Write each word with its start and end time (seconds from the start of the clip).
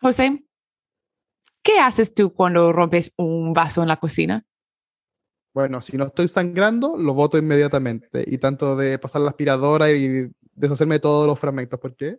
José, 0.00 0.44
¿qué 1.62 1.80
haces 1.80 2.14
tú 2.14 2.32
cuando 2.32 2.72
rompes 2.72 3.12
un 3.16 3.52
vaso 3.52 3.82
en 3.82 3.88
la 3.88 3.96
cocina? 3.96 4.44
Bueno, 5.54 5.82
si 5.82 5.96
no 5.96 6.06
estoy 6.06 6.28
sangrando, 6.28 6.96
lo 6.96 7.14
boto 7.14 7.36
inmediatamente. 7.36 8.24
Y 8.26 8.38
tanto 8.38 8.76
de 8.76 8.98
pasar 8.98 9.22
la 9.22 9.30
aspiradora 9.30 9.90
y 9.90 10.30
deshacerme 10.54 10.96
de 10.96 11.00
todos 11.00 11.26
los 11.26 11.38
fragmentos. 11.38 11.80
¿Por 11.80 11.96
qué? 11.96 12.18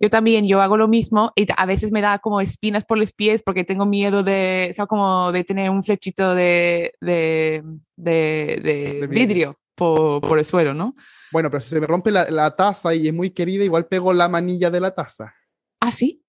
Yo 0.00 0.08
también, 0.08 0.46
yo 0.46 0.60
hago 0.60 0.76
lo 0.76 0.88
mismo 0.88 1.32
y 1.34 1.46
a 1.54 1.66
veces 1.66 1.92
me 1.92 2.00
da 2.00 2.18
como 2.20 2.40
espinas 2.40 2.84
por 2.84 2.96
los 2.96 3.12
pies 3.12 3.42
porque 3.44 3.64
tengo 3.64 3.86
miedo 3.86 4.22
de, 4.22 4.68
o 4.70 4.72
sea, 4.72 4.86
como 4.86 5.32
de 5.32 5.44
tener 5.44 5.68
un 5.68 5.82
flechito 5.82 6.34
de, 6.34 6.94
de, 7.00 7.62
de, 7.96 9.08
vidrio 9.10 9.58
por, 9.74 10.20
por, 10.20 10.38
el 10.38 10.44
suelo, 10.44 10.74
¿no? 10.74 10.94
Bueno, 11.32 11.50
pero 11.50 11.60
si 11.60 11.70
se 11.70 11.80
me 11.80 11.86
rompe 11.86 12.10
la, 12.10 12.30
la, 12.30 12.54
taza 12.54 12.94
y 12.94 13.08
es 13.08 13.14
muy 13.14 13.30
querida, 13.30 13.64
igual 13.64 13.86
pego 13.86 14.12
la 14.12 14.28
manilla 14.28 14.70
de 14.70 14.80
la 14.80 14.94
taza. 14.94 15.34
¿Ah, 15.80 15.90
sí? 15.90 16.23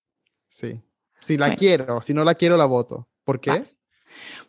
Sí. 0.56 0.82
Si 1.20 1.38
la 1.38 1.54
quiero, 1.54 2.02
si 2.02 2.14
no 2.14 2.24
la 2.24 2.34
quiero, 2.34 2.56
la 2.56 2.66
voto. 2.66 3.10
¿Por 3.26 3.42
qué? 3.42 3.66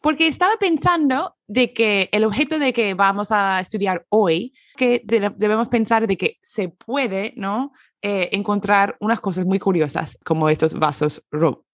Porque 0.01 0.28
estaba 0.28 0.52
pensando 0.56 1.34
de 1.48 1.73
que 1.73 2.09
el 2.12 2.23
objeto 2.23 2.60
de 2.60 2.73
que 2.73 2.95
vamos 2.95 3.33
a 3.33 3.59
estudiar 3.59 4.06
hoy, 4.09 4.55
que 4.77 5.02
debemos 5.05 5.66
pensar 5.66 6.06
de 6.06 6.16
que 6.16 6.38
se 6.42 6.69
puede, 6.69 7.33
¿no? 7.37 7.73
Eh, 8.02 8.28
encontrar 8.30 8.97
unas 9.00 9.20
cosas 9.20 9.47
muy 9.47 9.59
curiosas 9.59 10.16
como 10.24 10.48
estos 10.48 10.74
vasos 10.74 11.24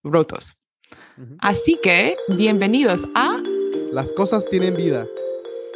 rotos. 0.03 0.59
Así 1.39 1.79
que, 1.83 2.17
bienvenidos 2.29 3.07
a... 3.15 3.39
Las 3.93 4.15
cosas 4.15 4.47
tienen 4.49 4.75
vida. 4.75 5.07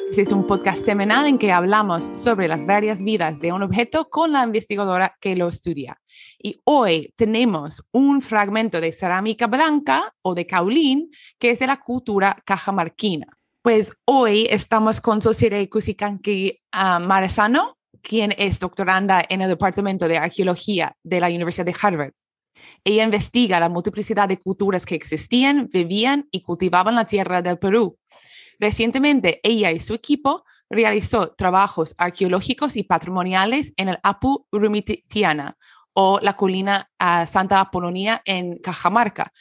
Este 0.08 0.22
es 0.22 0.32
un 0.32 0.46
podcast 0.46 0.82
semanal 0.82 1.26
en 1.26 1.36
que 1.36 1.52
hablamos 1.52 2.06
sobre 2.16 2.48
las 2.48 2.64
varias 2.64 3.02
vidas 3.02 3.38
de 3.40 3.52
un 3.52 3.62
objeto 3.62 4.08
con 4.08 4.32
la 4.32 4.44
investigadora 4.44 5.14
que 5.20 5.36
lo 5.36 5.48
estudia. 5.48 6.00
Y 6.38 6.60
hoy 6.64 7.12
tenemos 7.16 7.82
un 7.92 8.22
fragmento 8.22 8.80
de 8.80 8.92
cerámica 8.92 9.46
blanca 9.46 10.14
o 10.22 10.34
de 10.34 10.46
caulín 10.46 11.10
que 11.38 11.50
es 11.50 11.58
de 11.58 11.66
la 11.66 11.78
cultura 11.78 12.36
cajamarquina. 12.44 13.26
Pues 13.62 13.92
hoy 14.04 14.46
estamos 14.48 15.00
con 15.00 15.20
Sosire 15.20 15.68
Kusikanki 15.68 16.60
uh, 16.72 17.04
Maresano, 17.04 17.78
quien 18.00 18.32
es 18.38 18.60
doctoranda 18.60 19.24
en 19.28 19.40
el 19.40 19.48
Departamento 19.48 20.06
de 20.06 20.18
Arqueología 20.18 20.94
de 21.02 21.20
la 21.20 21.28
Universidad 21.28 21.66
de 21.66 21.74
Harvard. 21.80 22.12
Ella 22.84 23.02
investiga 23.02 23.58
la 23.58 23.68
multiplicidad 23.68 24.28
de 24.28 24.38
culturas 24.38 24.86
que 24.86 24.94
existían, 24.94 25.68
vivían 25.72 26.28
y 26.30 26.42
cultivaban 26.42 26.94
la 26.94 27.04
tierra 27.04 27.42
del 27.42 27.58
Perú. 27.58 27.98
Recientemente, 28.60 29.40
ella 29.42 29.72
y 29.72 29.80
su 29.80 29.94
equipo 29.94 30.44
realizó 30.70 31.32
trabajos 31.32 31.94
arqueológicos 31.98 32.76
y 32.76 32.84
patrimoniales 32.84 33.72
en 33.76 33.88
el 33.88 33.98
Apu 34.02 34.46
Rumitiana, 34.52 35.56
o 35.98 36.20
la 36.20 36.34
colina 36.34 36.90
Santa 37.26 37.58
Apolonia 37.58 38.20
en 38.26 38.58
Cajamarca, 38.58 39.32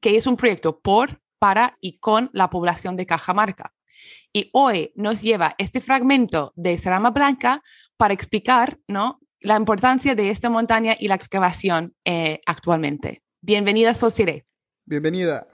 que 0.00 0.16
es 0.16 0.26
un 0.26 0.36
proyecto 0.36 0.80
por, 0.80 1.22
para 1.38 1.76
y 1.80 1.98
con 1.98 2.30
la 2.32 2.50
población 2.50 2.96
de 2.96 3.06
Cajamarca. 3.06 3.72
Y 4.32 4.50
hoy 4.52 4.92
nos 4.96 5.22
lleva 5.22 5.54
este 5.56 5.80
fragmento 5.80 6.52
de 6.56 6.76
Cerama 6.78 7.10
Blanca 7.10 7.62
para 7.96 8.12
explicar 8.12 8.78
¿no? 8.88 9.20
la 9.40 9.54
importancia 9.54 10.16
de 10.16 10.30
esta 10.30 10.50
montaña 10.50 10.96
y 10.98 11.06
la 11.06 11.14
excavación 11.14 11.94
eh, 12.04 12.40
actualmente. 12.44 13.22
Bienvenida, 13.40 13.94
Sosire. 13.94 14.46
Bienvenida. 14.86 15.46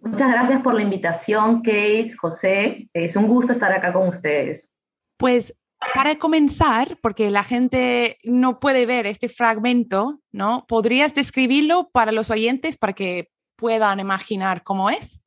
Muchas 0.00 0.30
gracias 0.30 0.62
por 0.62 0.72
la 0.74 0.82
invitación, 0.82 1.60
Kate, 1.60 2.14
José. 2.18 2.88
Es 2.94 3.14
un 3.14 3.26
gusto 3.28 3.52
estar 3.52 3.72
acá 3.72 3.92
con 3.92 4.08
ustedes. 4.08 4.72
Pues 5.18 5.54
para 5.94 6.18
comenzar, 6.18 6.98
porque 7.02 7.30
la 7.30 7.44
gente 7.44 8.18
no 8.24 8.58
puede 8.58 8.86
ver 8.86 9.06
este 9.06 9.28
fragmento, 9.28 10.20
¿no? 10.32 10.64
¿Podrías 10.68 11.14
describirlo 11.14 11.90
para 11.92 12.12
los 12.12 12.30
oyentes 12.30 12.76
para 12.76 12.92
que 12.92 13.30
puedan 13.56 14.00
imaginar 14.00 14.62
cómo 14.62 14.90
es? 14.90 15.20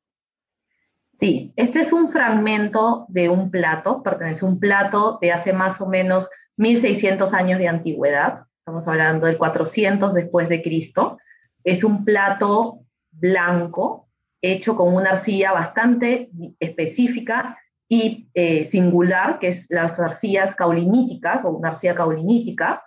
Sí, 1.18 1.54
este 1.56 1.82
es 1.82 1.94
un 1.94 2.10
fragmento 2.10 3.06
de 3.10 3.30
un 3.30 3.52
plato, 3.52 4.02
pertenece 4.02 4.46
a 4.46 4.50
un 4.50 4.60
plato 4.60 5.20
de 5.22 5.32
hace 5.32 5.54
más 5.54 5.80
o 5.80 5.88
menos 5.88 6.30
1600 6.58 7.34
años 7.34 7.60
de 7.60 7.68
antigüedad, 7.68 8.46
estamos 8.60 8.88
hablando 8.88 9.28
del 9.28 9.38
400 9.38 10.14
después 10.14 10.50
de 10.50 10.62
Cristo. 10.62 11.18
Es 11.64 11.84
un 11.84 12.06
plato 12.06 12.80
blanco 13.12 14.08
hecho 14.42 14.76
con 14.76 14.94
una 14.94 15.12
arcilla 15.12 15.52
bastante 15.52 16.30
específica 16.60 17.58
y 17.94 18.30
eh, 18.34 18.64
singular, 18.64 19.38
que 19.38 19.50
es 19.50 19.66
las 19.70 20.00
arcillas 20.00 20.56
cauliníticas 20.56 21.44
o 21.44 21.50
una 21.50 21.68
arcilla 21.68 21.94
caulinítica, 21.94 22.82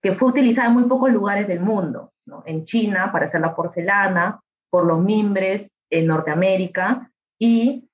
que 0.00 0.12
fue 0.12 0.28
utilizada 0.28 0.68
en 0.68 0.74
muy 0.74 0.84
pocos 0.84 1.10
lugares 1.10 1.48
del 1.48 1.58
mundo, 1.58 2.12
en 2.44 2.64
China 2.64 3.10
para 3.10 3.24
hacer 3.24 3.40
la 3.40 3.56
porcelana, 3.56 4.40
por 4.70 4.86
los 4.86 5.00
mimbres 5.00 5.68
en 5.90 6.06
Norteamérica 6.06 7.10
y 7.40 7.90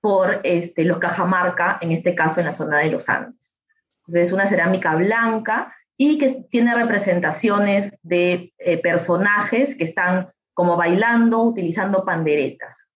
por 0.00 0.40
este, 0.42 0.82
los 0.82 0.98
Cajamarca, 0.98 1.78
en 1.80 1.92
este 1.92 2.16
caso 2.16 2.40
en 2.40 2.46
la 2.46 2.52
zona 2.52 2.78
de 2.78 2.90
los 2.90 3.08
Andes. 3.08 3.56
Entonces 4.00 4.26
es 4.26 4.32
una 4.32 4.46
cerámica 4.46 4.96
blanca 4.96 5.72
y 5.96 6.18
que 6.18 6.46
tiene 6.50 6.74
representaciones 6.74 7.96
de 8.02 8.52
eh, 8.58 8.78
personajes 8.78 9.76
que 9.76 9.84
están 9.84 10.32
como 10.52 10.76
bailando, 10.76 11.44
utilizando 11.44 12.04
panderetas. 12.04 12.88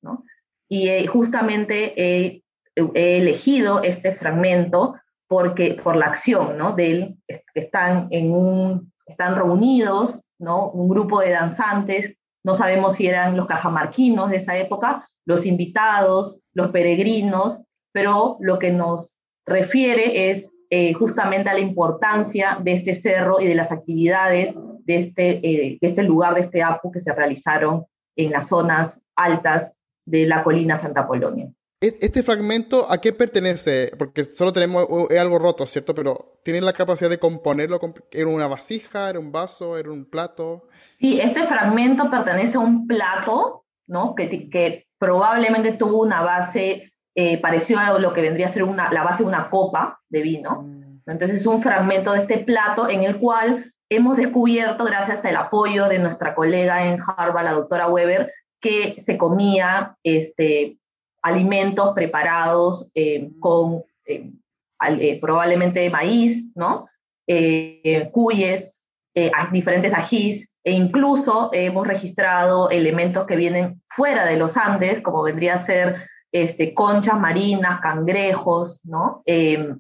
Y 0.69 0.89
eh, 0.89 1.07
justamente 1.07 2.43
he 2.95 3.19
elegido 3.19 3.83
este 3.83 4.13
fragmento 4.13 4.95
porque, 5.29 5.79
por 5.83 5.97
la 5.97 6.07
acción, 6.07 6.59
¿no? 6.59 6.73
De 6.73 7.15
están, 7.55 8.09
en 8.11 8.33
un, 8.33 8.93
están 9.07 9.37
reunidos, 9.37 10.21
¿no? 10.39 10.71
Un 10.71 10.89
grupo 10.89 11.21
de 11.21 11.31
danzantes, 11.31 12.17
no 12.45 12.55
sabemos 12.55 12.95
si 12.95 13.07
eran 13.07 13.37
los 13.37 13.47
cajamarquinos 13.47 14.31
de 14.31 14.39
esa 14.39 14.57
época, 14.57 15.07
los 15.27 15.47
invitados, 15.47 16.39
los 16.55 16.69
peregrinos, 16.69 17.63
pero 17.93 18.39
lo 18.41 18.59
que 18.59 18.73
nos 18.73 19.17
refiere 19.47 20.31
es 20.31 20.53
eh, 20.71 20.93
justamente 20.95 21.51
a 21.51 21.55
la 21.55 21.61
importancia 21.61 22.59
de 22.63 22.73
este 22.73 22.95
cerro 22.95 23.41
y 23.41 23.47
de 23.47 23.55
las 23.55 23.73
actividades 23.73 24.55
de 24.85 24.97
este, 24.97 25.31
eh, 25.47 25.79
de 25.81 25.87
este 25.87 26.03
lugar, 26.03 26.35
de 26.35 26.41
este 26.41 26.63
APU 26.63 26.91
que 26.91 27.01
se 27.01 27.13
realizaron 27.13 27.85
en 28.17 28.31
las 28.33 28.49
zonas 28.49 29.03
altas 29.17 29.77
de 30.07 30.27
la 30.27 30.43
colina 30.43 30.77
Santa 30.77 31.07
Polonia. 31.07 31.51
E-, 31.81 31.99
¿Este 32.01 32.23
fragmento 32.23 32.87
a 32.91 33.01
qué 33.01 33.13
pertenece? 33.13 33.93
Porque 33.99 34.25
solo 34.25 34.53
tenemos 34.53 34.87
algo 35.19 35.39
roto, 35.39 35.67
¿cierto? 35.67 35.95
Pero 35.95 36.41
¿tienen 36.45 36.65
la 36.65 36.73
capacidad 36.73 37.09
de 37.09 37.19
componerlo? 37.19 37.81
¿Era 38.11 38.29
una 38.29 38.47
vasija? 38.47 39.09
¿Era 39.09 39.19
un 39.19 39.33
vaso? 39.33 39.79
¿Era 39.79 39.91
un 39.91 40.05
plato? 40.05 40.69
Sí, 40.99 41.19
este 41.21 41.45
fragmento 41.45 42.11
pertenece 42.11 42.59
a 42.59 42.61
un 42.61 42.87
plato, 42.87 43.65
¿no? 43.87 44.15
Que, 44.15 44.51
que 44.51 44.87
probablemente 44.99 45.73
tuvo 45.73 46.03
una 46.03 46.21
base 46.23 46.93
eh, 47.15 47.41
parecida 47.41 47.87
a 47.87 47.99
lo 47.99 48.13
que 48.13 48.21
vendría 48.21 48.47
a 48.47 48.51
ser 48.51 48.63
una, 48.63 48.93
la 48.93 49.03
base 49.03 49.23
de 49.23 49.29
una 49.29 49.49
copa 49.49 50.01
de 50.11 50.21
vino. 50.21 50.63
Mm. 50.63 51.01
Entonces 51.07 51.41
es 51.41 51.47
un 51.47 51.63
fragmento 51.63 52.13
de 52.13 52.19
este 52.19 52.39
plato 52.39 52.89
en 52.89 53.03
el 53.03 53.19
cual 53.19 53.73
hemos 53.89 54.19
descubierto, 54.19 54.85
gracias 54.85 55.25
al 55.25 55.37
apoyo 55.37 55.89
de 55.89 55.99
nuestra 55.99 56.35
colega 56.35 56.87
en 56.87 57.01
Harvard, 57.01 57.45
la 57.45 57.53
doctora 57.53 57.89
Weber, 57.89 58.31
que 58.61 58.95
se 58.99 59.17
comía 59.17 59.97
este, 60.05 60.79
alimentos 61.23 61.95
preparados 61.95 62.89
eh, 62.95 63.31
con 63.41 63.85
eh, 64.07 64.31
eh, 64.89 65.21
probablemente 65.21 65.89
maíz, 65.91 66.53
¿no? 66.55 66.87
cuyes, 68.11 68.85
diferentes 69.53 69.95
ajís, 69.95 70.51
e 70.65 70.73
incluso 70.73 71.51
hemos 71.53 71.87
registrado 71.87 72.71
elementos 72.71 73.25
que 73.25 73.37
vienen 73.37 73.81
fuera 73.89 74.25
de 74.25 74.37
los 74.37 74.57
Andes, 74.57 75.01
como 75.01 75.23
vendría 75.23 75.55
a 75.55 75.59
ser 75.59 75.95
este, 76.33 76.75
conchas 76.75 77.21
marinas, 77.21 77.81
cangrejos, 77.81 78.81
¿no? 78.83 79.23
Em, 79.27 79.79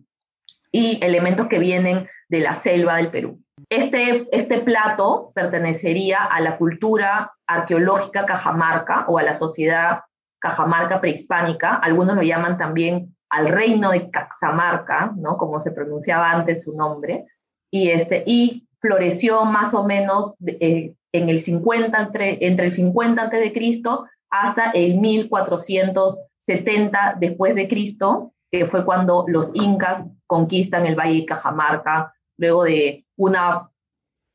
y 0.70 1.04
elementos 1.04 1.48
que 1.48 1.58
vienen 1.58 2.08
de 2.28 2.38
la 2.38 2.54
selva 2.54 2.96
del 2.96 3.10
Perú. 3.10 3.40
Este, 3.68 4.28
este 4.30 4.60
plato 4.60 5.32
pertenecería 5.34 6.22
a 6.22 6.40
la 6.40 6.56
cultura 6.56 7.32
arqueológica 7.46 8.26
cajamarca 8.26 9.06
o 9.08 9.18
a 9.18 9.22
la 9.24 9.34
sociedad 9.34 10.02
Cajamarca 10.40 11.00
prehispánica, 11.00 11.76
algunos 11.76 12.16
lo 12.16 12.22
llaman 12.22 12.58
también 12.58 13.14
al 13.28 13.46
reino 13.48 13.90
de 13.90 14.10
Caxamarca, 14.10 15.12
¿no? 15.16 15.36
como 15.36 15.60
se 15.60 15.70
pronunciaba 15.70 16.30
antes 16.30 16.64
su 16.64 16.74
nombre, 16.74 17.26
y, 17.70 17.90
este, 17.90 18.24
y 18.26 18.66
floreció 18.80 19.44
más 19.44 19.74
o 19.74 19.84
menos 19.84 20.34
eh, 20.46 20.94
en 21.12 21.28
el 21.28 21.38
50, 21.38 22.00
entre, 22.00 22.44
entre 22.44 22.64
el 22.66 22.72
50 22.72 23.22
antes 23.22 23.40
de 23.40 23.52
Cristo 23.52 24.08
hasta 24.30 24.70
el 24.70 24.98
1470 24.98 27.18
después 27.20 27.54
de 27.54 27.68
Cristo, 27.68 28.32
que 28.50 28.66
fue 28.66 28.84
cuando 28.84 29.24
los 29.28 29.52
incas 29.54 30.04
conquistan 30.26 30.84
el 30.86 30.96
valle 30.96 31.20
de 31.20 31.26
Cajamarca, 31.26 32.12
luego 32.36 32.64
de 32.64 33.06
una 33.16 33.70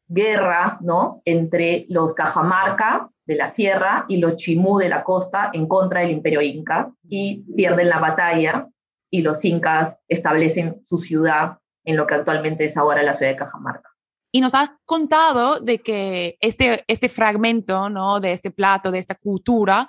guerra 0.08 0.78
¿no? 0.82 1.22
entre 1.26 1.86
los 1.90 2.14
Cajamarca 2.14 3.10
de 3.26 3.36
la 3.36 3.48
sierra 3.48 4.06
y 4.08 4.18
los 4.18 4.36
chimú 4.36 4.78
de 4.78 4.90
la 4.90 5.04
costa 5.04 5.50
en 5.54 5.68
contra 5.68 6.02
del 6.02 6.12
imperio 6.12 6.42
inca 6.42 6.92
y 7.08 7.44
pierden 7.56 7.90
la 7.90 8.00
batalla 8.00 8.68
y 9.10 9.22
los 9.22 9.44
incas 9.46 9.98
establecen 10.08 10.82
su 10.88 11.00
ciudad 11.00 11.58
en 11.84 11.98
lo 11.98 12.08
que 12.08 12.16
actualmente 12.16 12.66
es 12.66 12.78
ahora 12.78 13.04
la 13.04 13.14
ciudad 13.14 13.32
de 13.32 13.38
Cajamarca. 13.38 13.90
Y 14.32 14.42
nos 14.42 14.54
has 14.54 14.72
contado 14.84 15.60
de 15.60 15.80
que 15.80 16.38
este, 16.42 16.84
este 16.88 17.08
fragmento, 17.08 17.90
¿no? 17.90 18.20
De 18.20 18.34
este 18.34 18.52
plato, 18.52 18.92
de 18.92 19.00
esta 19.00 19.16
cultura, 19.16 19.88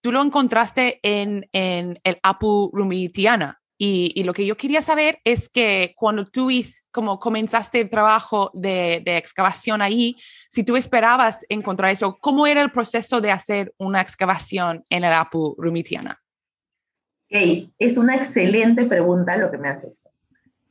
tú 0.00 0.12
lo 0.12 0.22
encontraste 0.22 1.00
en, 1.02 1.48
en 1.52 1.96
el 2.04 2.18
Apu 2.22 2.70
Rumitiana. 2.72 3.60
Y, 3.80 4.10
y, 4.16 4.24
lo 4.24 4.32
que 4.32 4.44
yo 4.44 4.56
quería 4.56 4.82
saber 4.82 5.20
es 5.22 5.48
que 5.48 5.94
cuando 5.96 6.26
tú 6.26 6.50
como 6.90 7.20
comenzaste 7.20 7.80
el 7.82 7.90
trabajo 7.90 8.50
de, 8.52 9.00
de, 9.04 9.16
excavación 9.16 9.80
ahí, 9.80 10.16
si 10.50 10.64
tú 10.64 10.76
esperabas 10.76 11.46
encontrar 11.48 11.92
eso, 11.92 12.18
¿cómo 12.20 12.48
era 12.48 12.60
el 12.60 12.72
proceso 12.72 13.20
de 13.20 13.30
hacer 13.30 13.72
una 13.78 14.00
excavación 14.00 14.82
en 14.90 15.04
el 15.04 15.12
Apu 15.12 15.54
Rumitiana? 15.56 16.20
Hey, 17.28 17.72
es 17.78 17.96
una 17.96 18.16
excelente 18.16 18.84
pregunta 18.84 19.36
lo 19.36 19.50
que 19.50 19.58
me 19.58 19.68
haces. 19.68 19.92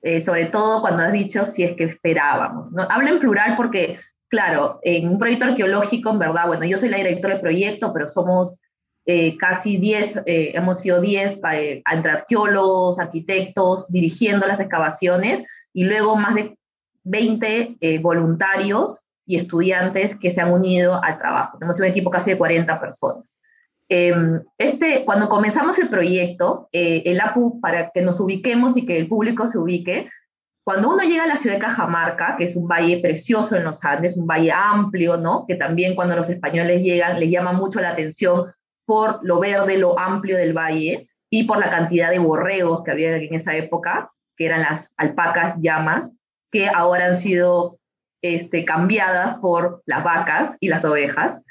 Eh, 0.01 0.21
sobre 0.21 0.45
todo 0.45 0.81
cuando 0.81 1.04
has 1.04 1.13
dicho 1.13 1.45
si 1.45 1.63
es 1.63 1.75
que 1.75 1.86
esperábamos. 1.86 2.71
¿no? 2.71 2.88
Hablo 2.89 3.09
en 3.09 3.19
plural 3.19 3.56
porque, 3.56 4.00
claro, 4.27 4.80
en 4.83 5.07
un 5.09 5.19
proyecto 5.19 5.45
arqueológico, 5.45 6.09
en 6.12 6.19
verdad, 6.19 6.48
bueno, 6.48 6.65
yo 6.65 6.77
soy 6.77 6.89
la 6.89 6.98
directora 6.98 7.36
del 7.36 7.42
proyecto, 7.42 7.94
pero 7.94 8.07
somos 8.07 8.59
eh, 9.07 9.36
casi 9.38 9.77
10, 9.77 10.24
eh, 10.25 10.51
hemos 10.54 10.81
sido 10.81 11.01
10 11.01 11.39
entre 11.92 12.12
arqueólogos, 12.12 13.00
arquitectos, 13.00 13.88
dirigiendo 13.92 14.45
las 14.45 14.59
excavaciones 14.59 15.44
y 15.74 15.86
luego 15.86 16.15
más 16.15 16.36
de 16.36 16.56
20 17.04 17.77
voluntarios 18.01 19.00
y 19.25 19.36
estudiantes 19.36 20.15
que 20.15 20.30
se 20.30 20.42
han 20.42 20.51
unido 20.51 21.04
al 21.04 21.18
trabajo. 21.18 21.57
Sido 21.59 21.86
un 21.86 21.92
equipo 21.92 22.09
casi 22.09 22.31
de 22.31 22.38
40 22.38 22.80
personas. 22.80 23.38
Em, 23.89 24.42
este, 24.57 25.06
cuando 25.06 25.30
comenzamos 25.30 25.80
el 25.80 25.89
proyecto, 25.89 26.68
eh, 26.74 27.04
el 27.06 27.21
APU, 27.21 27.62
para 27.62 27.89
que 27.92 28.01
nos 28.01 28.19
ubiquemos 28.19 28.75
y 28.75 28.86
que 28.86 28.98
el 28.98 29.07
público 29.07 29.48
se 29.48 29.57
ubique, 29.57 30.09
cuando 30.65 30.89
uno 30.89 31.04
llega 31.04 31.24
a 31.24 31.27
la 31.27 31.38
ciudad 31.38 31.56
de 31.56 31.62
Cajamarca, 31.62 32.36
que 32.38 32.44
es 32.44 32.57
un 32.57 32.68
valle 32.68 33.00
precioso 33.00 33.56
en 33.56 33.63
los 33.63 33.83
Andes, 33.86 34.18
un 34.18 34.27
valle 34.27 34.51
amplio, 34.51 35.15
¿no? 35.15 35.45
Que 35.48 35.56
también 35.56 35.95
cuando 35.95 36.18
los 36.18 36.30
españoles 36.30 36.81
llegan 36.81 37.19
les 37.19 37.31
llama 37.31 37.54
mucho 37.54 37.80
la 37.80 37.92
atención 37.92 38.48
por 38.88 39.19
lo 39.22 39.39
verde, 39.39 39.78
lo 39.78 40.00
amplio 40.00 40.38
del 40.38 40.57
valle 40.57 41.07
y 41.30 41.44
por 41.44 41.60
la 41.60 41.69
cantidad 41.69 42.10
de 42.10 42.18
borregos 42.18 42.84
que 42.84 42.92
había 42.92 43.16
en 43.18 43.36
esa 43.36 43.56
época, 43.56 44.12
que 44.36 44.48
eran 44.48 44.62
las 44.62 44.94
alpacas 44.98 45.57
llamas, 45.62 46.13
que 46.51 46.69
ahora 46.69 47.06
han 47.06 47.16
sido 47.16 47.78
este, 48.24 48.66
cambiadas 48.66 49.38
por 49.38 49.84
las 49.86 50.04
vacas 50.04 50.57
y 50.60 50.69
las 50.69 50.84
ovejas 50.84 51.44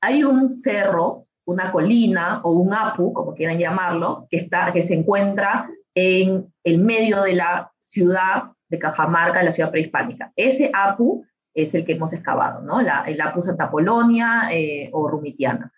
hay 0.00 0.24
un 0.24 0.52
cerro, 0.52 1.26
una 1.46 1.72
colina 1.72 2.40
o 2.42 2.52
un 2.52 2.74
apu, 2.74 3.12
como 3.12 3.34
quieran 3.34 3.58
llamarlo, 3.58 4.26
que, 4.30 4.36
está, 4.36 4.72
que 4.72 4.82
se 4.82 4.94
encuentra 4.94 5.68
en 5.94 6.52
el 6.64 6.78
medio 6.78 7.22
de 7.22 7.34
la 7.34 7.72
ciudad 7.80 8.44
de 8.68 8.78
Cajamarca, 8.78 9.42
la 9.42 9.52
ciudad 9.52 9.70
prehispánica. 9.70 10.32
Ese 10.36 10.70
apu 10.74 11.24
es 11.54 11.74
el 11.74 11.84
que 11.84 11.92
hemos 11.92 12.12
excavado, 12.12 12.62
¿no? 12.62 12.80
el 12.80 13.20
apu 13.20 13.40
Santa 13.40 13.70
Polonia 13.70 14.48
eh, 14.50 14.90
o 14.92 15.08
Rumitiana. 15.08 15.72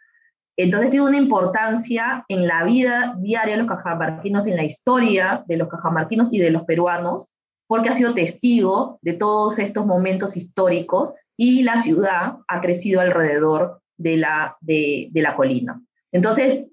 Entonces 0.57 0.91
tiene 0.91 1.07
una 1.07 1.19
importancia 1.19 2.25
en 2.29 2.47
la 2.47 2.65
vida 2.65 3.15
diaria 3.19 3.57
de 3.57 3.63
los 3.63 3.69
cajamarquinos, 3.69 4.47
en 4.47 4.57
la 4.57 4.65
historia 4.65 5.45
de 5.47 5.59
los 5.59 5.69
cajamarquinos 5.69 6.29
y 6.31 6.39
de 6.39 6.51
los 6.51 6.65
peruanos, 6.65 7.29
porque 7.67 7.91
ha 7.91 7.93
sido 7.93 8.15
testigo 8.15 8.99
de 9.03 9.13
todos 9.13 9.59
estos 9.59 9.87
momentos 9.87 10.37
históricos 10.37 11.13
y 11.37 11.63
la 11.63 11.77
ciudad 11.77 12.39
ha 12.49 12.61
crecido 12.61 13.01
alrededor 13.01 13.83
de 13.99 14.17
la, 14.17 14.57
de, 14.61 15.11
la 15.13 15.37
colina. 15.37 15.83
Entonces, 16.13 16.65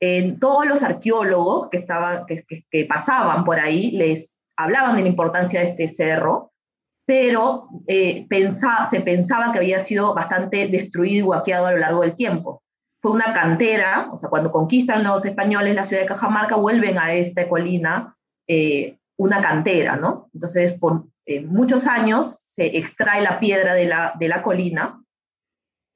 en 0.00 0.40
todos 0.40 0.66
los 0.66 0.82
arqueólogos 0.82 1.68
que, 1.70 1.78
estaban, 1.78 2.26
que, 2.26 2.44
que, 2.70 2.84
pasaban 2.86 3.44
por 3.44 3.58
ahí 3.60 3.92
les 3.92 4.34
hablaban 4.56 4.96
de 4.96 5.02
la 5.02 5.08
importancia 5.08 5.60
de 5.60 5.66
este 5.66 5.88
cerro, 5.88 6.52
pero 7.06 7.68
eh, 7.86 8.26
se 8.90 9.00
pensaba 9.00 9.52
que 9.52 9.58
había 9.58 9.78
sido 9.78 10.14
bastante 10.14 10.68
destruido 10.68 11.18
y 11.18 11.22
guaqueado 11.22 11.66
a 11.66 11.72
lo 11.72 11.78
largo 11.78 12.02
del 12.02 12.14
tiempo. 12.14 12.62
Fue 13.00 13.12
una 13.12 13.32
cantera, 13.32 14.08
o 14.12 14.16
sea, 14.16 14.28
cuando 14.28 14.50
conquistan 14.50 15.04
los 15.04 15.24
españoles 15.24 15.74
la 15.74 15.84
ciudad 15.84 16.02
de 16.02 16.08
Cajamarca, 16.08 16.56
vuelven 16.56 16.98
a 16.98 17.12
esta 17.12 17.48
colina 17.48 18.16
eh, 18.46 18.98
una 19.16 19.40
cantera, 19.40 19.96
¿no? 19.96 20.28
Entonces, 20.34 20.72
por 20.72 21.04
eh, 21.26 21.40
muchos 21.40 21.86
años 21.86 22.40
se 22.44 22.76
extrae 22.78 23.22
la 23.22 23.38
piedra 23.38 23.74
de 23.74 23.86
la, 23.86 24.14
de 24.18 24.28
la 24.28 24.42
colina 24.42 25.00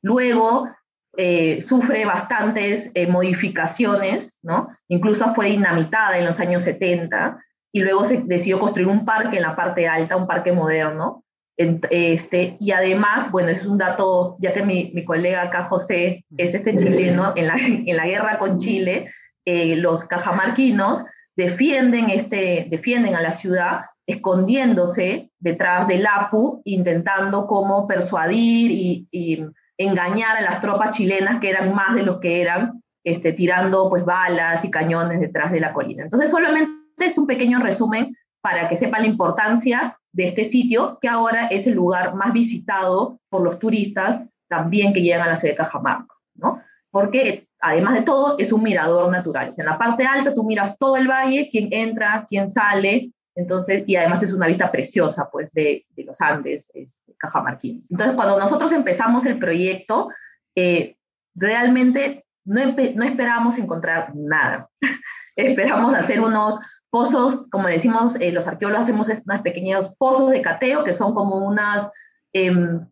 Luego 0.03 0.69
eh, 1.17 1.63
sufre 1.63 2.05
bastantes 2.05 2.91
modificaciones, 3.09 4.39
¿no? 4.43 4.69
Incluso 4.89 5.33
fue 5.35 5.47
dinamitada 5.47 6.19
en 6.19 6.25
los 6.25 6.41
años 6.41 6.65
70 6.65 7.39
y 7.73 7.81
luego 7.81 8.05
se 8.05 8.23
decidió 8.25 8.59
construir 8.59 8.89
un 8.89 9.05
parque 9.05 9.37
en 9.37 9.43
la 9.43 9.57
parte 9.57 9.89
alta, 9.89 10.17
un 10.17 10.27
parque 10.27 10.53
moderno. 10.53 11.25
Este, 11.57 12.57
y 12.59 12.73
además, 12.73 13.31
bueno, 13.31 13.51
es 13.51 13.65
un 13.67 13.79
dato, 13.79 14.37
ya 14.41 14.53
que 14.53 14.63
mi, 14.63 14.91
mi 14.95 15.05
colega 15.05 15.43
acá, 15.43 15.65
José, 15.65 16.25
es 16.37 16.55
este 16.55 16.75
chileno, 16.75 17.35
en 17.37 17.47
la, 17.47 17.55
en 17.57 17.97
la 17.97 18.07
guerra 18.07 18.39
con 18.39 18.59
Chile, 18.59 19.11
eh, 19.45 19.77
los 19.77 20.05
cajamarquinos 20.05 21.05
defienden, 21.37 22.11
este, 22.11 22.67
defienden 22.71 23.15
a 23.15 23.23
la 23.23 23.33
ciudad 23.33 23.83
escondiéndose 24.07 25.31
detrás 25.39 25.87
del 25.89 26.07
APU, 26.07 26.61
intentando 26.65 27.47
como 27.47 27.87
persuadir 27.87 28.71
y, 28.71 29.07
y 29.11 29.45
engañar 29.79 30.37
a 30.37 30.43
las 30.43 30.61
tropas 30.61 30.97
chilenas 30.97 31.41
que 31.41 31.51
eran 31.51 31.75
más 31.75 31.95
de 31.95 32.03
lo 32.03 32.21
que 32.21 32.41
eran, 32.41 32.83
este, 33.05 33.33
tirando 33.33 33.89
pues 33.89 34.05
balas 34.05 34.65
y 34.65 34.71
cañones 34.71 35.21
detrás 35.21 35.53
de 35.53 35.61
la 35.61 35.73
colina. 35.73 36.05
Entonces 36.05 36.31
solamente 36.31 36.73
es 36.99 37.19
un 37.19 37.27
pequeño 37.27 37.61
resumen 37.61 38.17
para 38.41 38.69
que 38.69 38.77
sepan 38.77 39.03
la 39.03 39.09
importancia 39.09 39.99
de 40.13 40.25
este 40.25 40.45
sitio, 40.45 40.99
que 41.01 41.09
ahora 41.09 41.47
es 41.47 41.67
el 41.67 41.75
lugar 41.75 42.15
más 42.15 42.33
visitado 42.33 43.19
por 43.29 43.43
los 43.43 43.59
turistas 43.59 44.23
también 44.49 44.93
que 44.93 45.01
llegan 45.01 45.23
a 45.23 45.29
la 45.29 45.37
ciudad 45.37 45.55
de 45.55 45.57
Cajamarca, 45.57 46.15
¿no? 46.35 46.63
Porque 46.91 47.49
además 47.61 47.95
de 47.95 48.03
todo 48.03 48.37
es 48.39 48.53
un 48.53 48.63
mirador 48.63 49.11
natural. 49.11 49.51
en 49.57 49.65
la 49.65 49.79
parte 49.79 50.05
alta 50.05 50.35
tú 50.35 50.45
miras 50.45 50.77
todo 50.79 50.97
el 50.97 51.09
valle, 51.09 51.49
quién 51.51 51.69
entra, 51.71 52.27
quién 52.29 52.49
sale, 52.49 53.13
entonces, 53.35 53.85
y 53.87 53.97
además 53.97 54.23
es 54.23 54.33
una 54.33 54.47
vista 54.47 54.71
preciosa, 54.71 55.29
pues, 55.31 55.53
de, 55.53 55.87
de 55.91 56.05
los 56.05 56.21
Andes 56.21 56.71
este, 56.75 57.15
cajamarquinos. 57.19 57.91
Entonces, 57.91 58.15
cuando 58.15 58.39
nosotros 58.39 58.73
empezamos 58.73 59.25
el 59.25 59.39
proyecto, 59.39 60.11
eh, 60.55 60.97
realmente 61.35 62.27
no, 62.45 62.75
no 62.95 63.05
esperábamos 63.05 63.57
encontrar 63.59 64.15
nada. 64.15 64.69
esperamos 65.37 65.95
hacer 65.95 66.21
unos 66.21 66.59
pozos, 66.93 67.49
como 67.51 67.69
decimos 67.69 68.17
eh, 68.21 68.33
los 68.33 68.47
arqueólogos, 68.47 68.85
hacemos 68.85 69.09
unos 69.09 69.41
pequeños 69.41 69.95
pozos 69.97 70.31
de 70.31 70.43
cateo, 70.43 70.85
que 70.85 70.93
son 70.93 71.15
como 71.15 71.39
unas 71.49 71.91
em, 72.35 72.87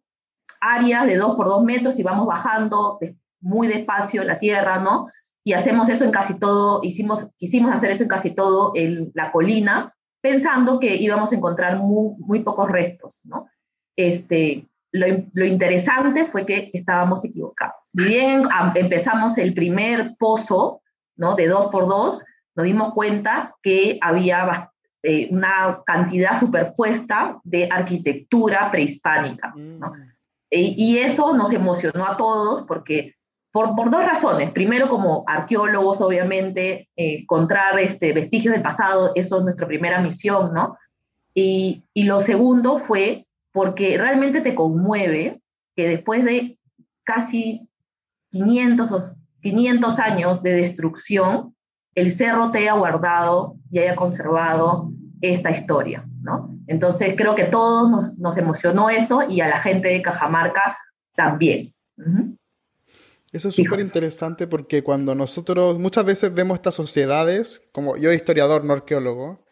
áreas 0.58 1.06
de 1.06 1.17
dos 1.17 1.37
por 1.37 1.47
dos 1.47 1.62
metros 1.62 1.99
y 1.99 2.02
vamos 2.02 2.26
bajando 2.26 2.99
muy 3.41 3.69
despacio 3.69 4.25
la 4.25 4.39
tierra, 4.39 4.79
¿no? 4.79 5.08
Y 5.44 5.53
hacemos 5.53 5.91
eso 5.91 6.05
en 6.05 6.13
casi 6.13 6.39
todo, 6.39 6.81
hicimos, 6.82 7.27
quisimos 7.36 7.75
hacer 7.75 7.91
eso 7.91 8.03
en 8.03 8.08
casi 8.08 8.31
todo 8.31 8.72
el, 8.75 9.10
la 9.15 9.31
colina, 9.32 9.94
pensando 10.22 10.81
que 10.81 10.96
íbamos 10.96 11.32
a 11.32 11.36
encontrar 11.36 11.77
muy, 11.77 12.41
pocos 12.41 12.70
restos, 12.70 13.20
¿no? 13.25 13.48
Este, 13.96 14.67
lo, 14.93 15.06
lo, 15.34 15.44
interesante 15.44 16.25
fue 16.25 16.46
que 16.46 16.70
estábamos 16.72 17.22
equivocados. 17.22 17.77
Bien, 17.93 18.44
empezamos 18.77 19.36
el 19.36 19.53
primer 19.53 20.17
pozo, 20.19 20.81
¿no? 21.17 21.34
De 21.34 21.48
dos 21.48 21.70
por 21.70 21.86
dos, 21.86 22.25
nos 22.55 22.67
dimos 22.67 22.93
cuenta 22.95 23.55
que 23.63 23.99
había 24.01 24.71
eh, 25.03 25.29
una 25.31 25.81
cantidad 25.87 26.39
superpuesta 26.39 27.39
de 27.45 27.69
arquitectura 27.71 28.71
prehispánica, 28.71 29.53
¿no? 29.57 29.91
Mm. 29.91 29.95
y 30.51 30.99
eso 30.99 31.33
nos 31.33 31.53
emocionó 31.53 32.07
a 32.07 32.17
todos 32.17 32.63
porque 32.63 33.15
por, 33.53 33.75
por, 33.75 33.91
dos 33.91 34.05
razones. 34.05 34.53
Primero, 34.53 34.89
como 34.89 35.25
arqueólogos, 35.27 36.01
obviamente, 36.01 36.89
eh, 36.97 37.21
encontrar 37.23 37.79
este, 37.79 38.13
vestigios 38.13 38.53
del 38.53 38.63
pasado, 38.63 39.13
eso 39.15 39.39
es 39.39 39.43
nuestra 39.45 39.67
primera 39.67 40.01
misión, 40.01 40.53
¿no? 40.53 40.77
Y, 41.35 41.85
y, 41.95 42.05
lo 42.05 42.21
segundo 42.21 42.79
fue 42.81 43.27
porque 43.53 43.99
realmente 43.99 44.41
te 44.41 44.55
conmueve 44.55 45.41
que 45.77 45.89
después 45.89 46.25
de 46.25 46.59
casi 47.05 47.69
500, 48.31 48.93
o 48.93 48.99
500 49.41 49.99
años 50.01 50.43
de 50.43 50.53
destrucción, 50.53 51.55
el 51.94 52.13
cerro 52.13 52.51
te 52.51 52.59
haya 52.59 52.75
guardado 52.75 53.56
y 53.70 53.79
haya 53.79 53.97
conservado 53.97 54.91
esta 55.20 55.51
historia, 55.51 56.05
¿no? 56.23 56.56
Entonces 56.67 57.15
creo 57.17 57.35
que 57.35 57.44
todos 57.44 57.91
nos, 57.91 58.19
nos 58.19 58.37
emocionó 58.37 58.91
eso 58.91 59.23
y 59.29 59.41
a 59.41 59.49
la 59.49 59.59
gente 59.59 59.89
de 59.89 60.03
Cajamarca 60.03 60.79
también. 61.15 61.75
Eso 63.32 63.49
es 63.49 63.55
súper 63.55 63.81
interesante 63.81 64.47
porque 64.47 64.82
cuando 64.82 65.15
nosotros 65.15 65.79
muchas 65.79 66.05
veces 66.05 66.35
vemos 66.35 66.56
estas 66.56 66.75
sociedades, 66.75 67.61
como 67.73 67.97
yo 67.97 68.13
historiador, 68.13 68.65
no 68.65 68.73
arqueólogo, 68.73 69.44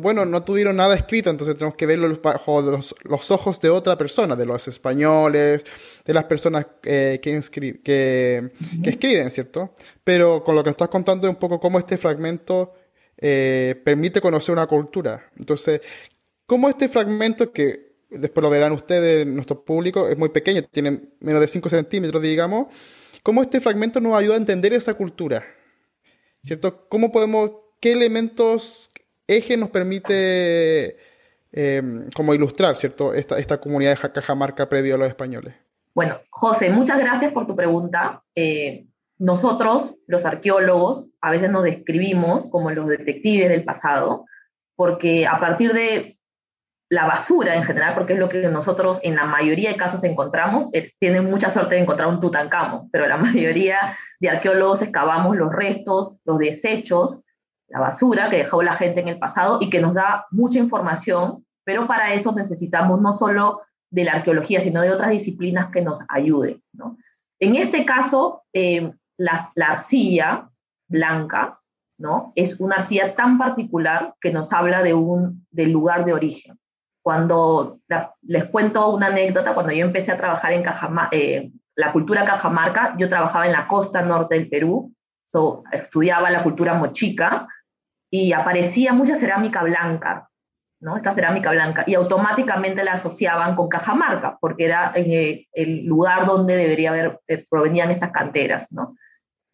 bueno, 0.00 0.24
no 0.26 0.42
tuvieron 0.42 0.76
nada 0.76 0.94
escrito, 0.94 1.30
entonces 1.30 1.56
tenemos 1.56 1.74
que 1.74 1.86
verlo 1.86 2.14
bajo 2.22 2.60
los, 2.60 2.94
los 3.02 3.30
ojos 3.30 3.60
de 3.60 3.70
otra 3.70 3.96
persona, 3.96 4.36
de 4.36 4.44
los 4.44 4.68
españoles, 4.68 5.64
de 6.04 6.14
las 6.14 6.24
personas 6.24 6.66
eh, 6.82 7.18
que, 7.22 7.40
que, 7.50 8.52
que, 8.82 8.90
escriben, 8.90 9.30
¿cierto? 9.30 9.74
Pero 10.04 10.44
con 10.44 10.54
lo 10.54 10.62
que 10.62 10.70
estás 10.70 10.88
contando 10.88 11.26
es 11.26 11.32
un 11.32 11.40
poco 11.40 11.58
cómo 11.58 11.78
este 11.78 11.96
fragmento 11.96 12.74
eh, 13.16 13.80
permite 13.82 14.20
conocer 14.20 14.52
una 14.52 14.66
cultura. 14.66 15.30
Entonces, 15.38 15.80
¿cómo 16.44 16.68
este 16.68 16.88
fragmento 16.90 17.50
que 17.50 17.90
después 18.10 18.42
lo 18.42 18.50
verán 18.50 18.72
ustedes, 18.72 19.26
nuestro 19.26 19.64
público, 19.64 20.08
es 20.08 20.18
muy 20.18 20.28
pequeño, 20.30 20.64
tiene 20.64 21.00
menos 21.20 21.40
de 21.40 21.48
5 21.48 21.70
centímetros, 21.70 22.22
digamos. 22.22 22.66
¿Cómo 23.22 23.42
este 23.42 23.60
fragmento 23.60 24.00
nos 24.00 24.14
ayuda 24.14 24.34
a 24.34 24.38
entender 24.38 24.72
esa 24.72 24.94
cultura? 24.94 25.44
¿Cierto? 26.42 26.88
¿Cómo 26.88 27.12
podemos, 27.12 27.50
qué 27.80 27.92
elementos, 27.92 28.89
eje 29.36 29.56
nos 29.56 29.70
permite 29.70 30.96
em, 31.52 32.10
como 32.10 32.34
ilustrar, 32.34 32.76
¿cierto? 32.76 33.14
Esta, 33.14 33.38
esta 33.38 33.58
comunidad 33.58 33.98
de 34.00 34.12
Cajamarca 34.12 34.68
previo 34.68 34.96
a 34.96 34.98
los 34.98 35.08
españoles. 35.08 35.54
Bueno, 35.94 36.20
José, 36.30 36.70
muchas 36.70 36.98
gracias 36.98 37.32
por 37.32 37.46
tu 37.46 37.56
pregunta. 37.56 38.22
Eh, 38.34 38.86
nosotros, 39.18 39.96
los 40.06 40.24
arqueólogos, 40.24 41.08
a 41.20 41.30
veces 41.30 41.50
nos 41.50 41.64
describimos 41.64 42.46
como 42.46 42.70
los 42.70 42.88
detectives 42.88 43.48
del 43.48 43.64
pasado, 43.64 44.24
porque 44.76 45.26
a 45.26 45.38
partir 45.40 45.72
de 45.72 46.16
la 46.88 47.06
basura 47.06 47.54
en 47.54 47.64
general, 47.64 47.94
porque 47.94 48.14
es 48.14 48.18
lo 48.18 48.28
que 48.28 48.48
nosotros 48.48 48.98
en 49.02 49.14
la 49.14 49.24
mayoría 49.24 49.70
de 49.70 49.76
casos 49.76 50.02
encontramos, 50.02 50.68
eh, 50.72 50.92
tienen 50.98 51.26
mucha 51.26 51.50
suerte 51.50 51.76
de 51.76 51.82
encontrar 51.82 52.08
un 52.08 52.20
Tutankamón, 52.20 52.90
pero 52.90 53.06
la 53.06 53.16
mayoría 53.18 53.96
de 54.18 54.28
arqueólogos 54.28 54.82
excavamos 54.82 55.36
los 55.36 55.52
restos, 55.52 56.16
los 56.24 56.38
desechos, 56.38 57.20
la 57.70 57.80
basura 57.80 58.28
que 58.28 58.38
dejó 58.38 58.62
la 58.62 58.74
gente 58.74 59.00
en 59.00 59.08
el 59.08 59.18
pasado 59.18 59.58
y 59.60 59.70
que 59.70 59.80
nos 59.80 59.94
da 59.94 60.26
mucha 60.30 60.58
información, 60.58 61.46
pero 61.64 61.86
para 61.86 62.12
eso 62.12 62.32
necesitamos 62.32 63.00
no 63.00 63.12
solo 63.12 63.62
de 63.90 64.04
la 64.04 64.12
arqueología, 64.12 64.60
sino 64.60 64.82
de 64.82 64.90
otras 64.90 65.10
disciplinas 65.10 65.70
que 65.70 65.80
nos 65.80 66.00
ayuden. 66.08 66.62
¿no? 66.72 66.98
En 67.38 67.54
este 67.54 67.84
caso, 67.84 68.42
eh, 68.52 68.92
la, 69.16 69.48
arcilla 69.68 70.50
blanca 70.88 71.60
¿no? 71.98 72.32
es 72.34 72.58
una 72.58 72.76
arcilla 72.76 73.14
tan 73.14 73.38
particular 73.38 74.14
que 74.20 74.32
nos 74.32 74.52
habla 74.52 74.82
de 74.82 74.94
un, 74.94 75.46
del 75.50 75.70
lugar 75.70 76.04
de 76.04 76.12
origen. 76.12 76.58
Cuando 77.02 77.80
les 78.22 78.44
cuento 78.46 78.90
una 78.90 79.06
anécdota, 79.06 79.54
cuando 79.54 79.72
yo 79.72 79.86
empecé 79.86 80.12
a 80.12 80.16
trabajar 80.16 80.52
en 80.52 80.64
eh, 81.12 81.50
la 81.76 81.92
cultura 81.92 82.24
cajamarca, 82.24 82.94
yo 82.98 83.08
trabajaba 83.08 83.46
en 83.46 83.52
la 83.52 83.68
costa 83.68 84.02
norte 84.02 84.34
del 84.34 84.48
Perú, 84.48 84.92
so, 85.26 85.62
estudiaba 85.72 86.30
la 86.30 86.42
cultura 86.42 86.74
mochica 86.74 87.48
y 88.10 88.32
aparecía 88.32 88.92
mucha 88.92 89.14
cerámica 89.14 89.62
blanca 89.62 90.30
¿no? 90.80 90.96
Esta 90.96 91.12
cerámica 91.12 91.50
blanca, 91.50 91.84
y 91.86 91.94
automáticamente 91.94 92.82
la 92.82 92.94
asociaban 92.94 93.54
con 93.54 93.68
Cajamarca, 93.68 94.38
porque 94.40 94.64
era 94.64 94.92
eh, 94.94 95.46
el 95.52 95.84
lugar 95.84 96.26
donde 96.26 96.56
debería 96.56 96.90
haber, 96.90 97.20
eh, 97.28 97.44
provenían 97.48 97.90
estas 97.90 98.10
canteras, 98.10 98.72
¿no? 98.72 98.96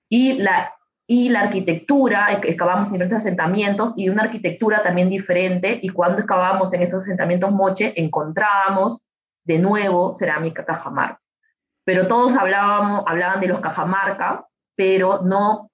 Y 0.08 0.34
la, 0.34 0.72
y 1.08 1.28
la 1.28 1.40
arquitectura, 1.40 2.32
excavamos 2.32 2.86
en 2.86 2.94
diferentes 2.94 3.18
asentamientos, 3.18 3.92
y 3.96 4.08
una 4.08 4.22
arquitectura 4.22 4.84
también 4.84 5.10
diferente, 5.10 5.80
y 5.82 5.88
cuando 5.88 6.18
excavábamos 6.18 6.72
en 6.72 6.82
estos 6.82 7.02
asentamientos 7.02 7.50
moche, 7.50 7.92
encontrábamos 7.96 9.00
de 9.44 9.58
nuevo 9.58 10.12
cerámica 10.12 10.64
Cajamarca. 10.64 11.20
Pero 11.84 12.06
todos 12.06 12.36
hablábamos, 12.36 13.02
hablaban 13.06 13.40
de 13.40 13.48
los 13.48 13.60
Cajamarca, 13.60 14.46
pero 14.76 15.22
no 15.22 15.65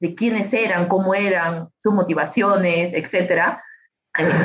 de 0.00 0.14
quiénes 0.14 0.52
eran, 0.52 0.88
cómo 0.88 1.14
eran, 1.14 1.68
sus 1.78 1.94
motivaciones, 1.94 2.92
etcétera, 2.94 3.62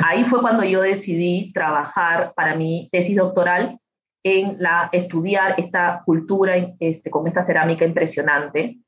ahí 0.04 0.24
fue 0.24 0.40
cuando 0.40 0.64
yo 0.64 0.82
decidí 0.82 1.52
trabajar 1.52 2.32
para 2.34 2.54
mi 2.54 2.88
tesis 2.92 3.16
doctoral 3.16 3.78
en 4.24 4.56
la, 4.58 4.88
estudiar 4.92 5.54
esta 5.58 6.02
cultura 6.04 6.54
este, 6.78 7.10
con 7.10 7.26
esta 7.26 7.42
cerámica 7.42 7.84
impresionante, 7.84 8.78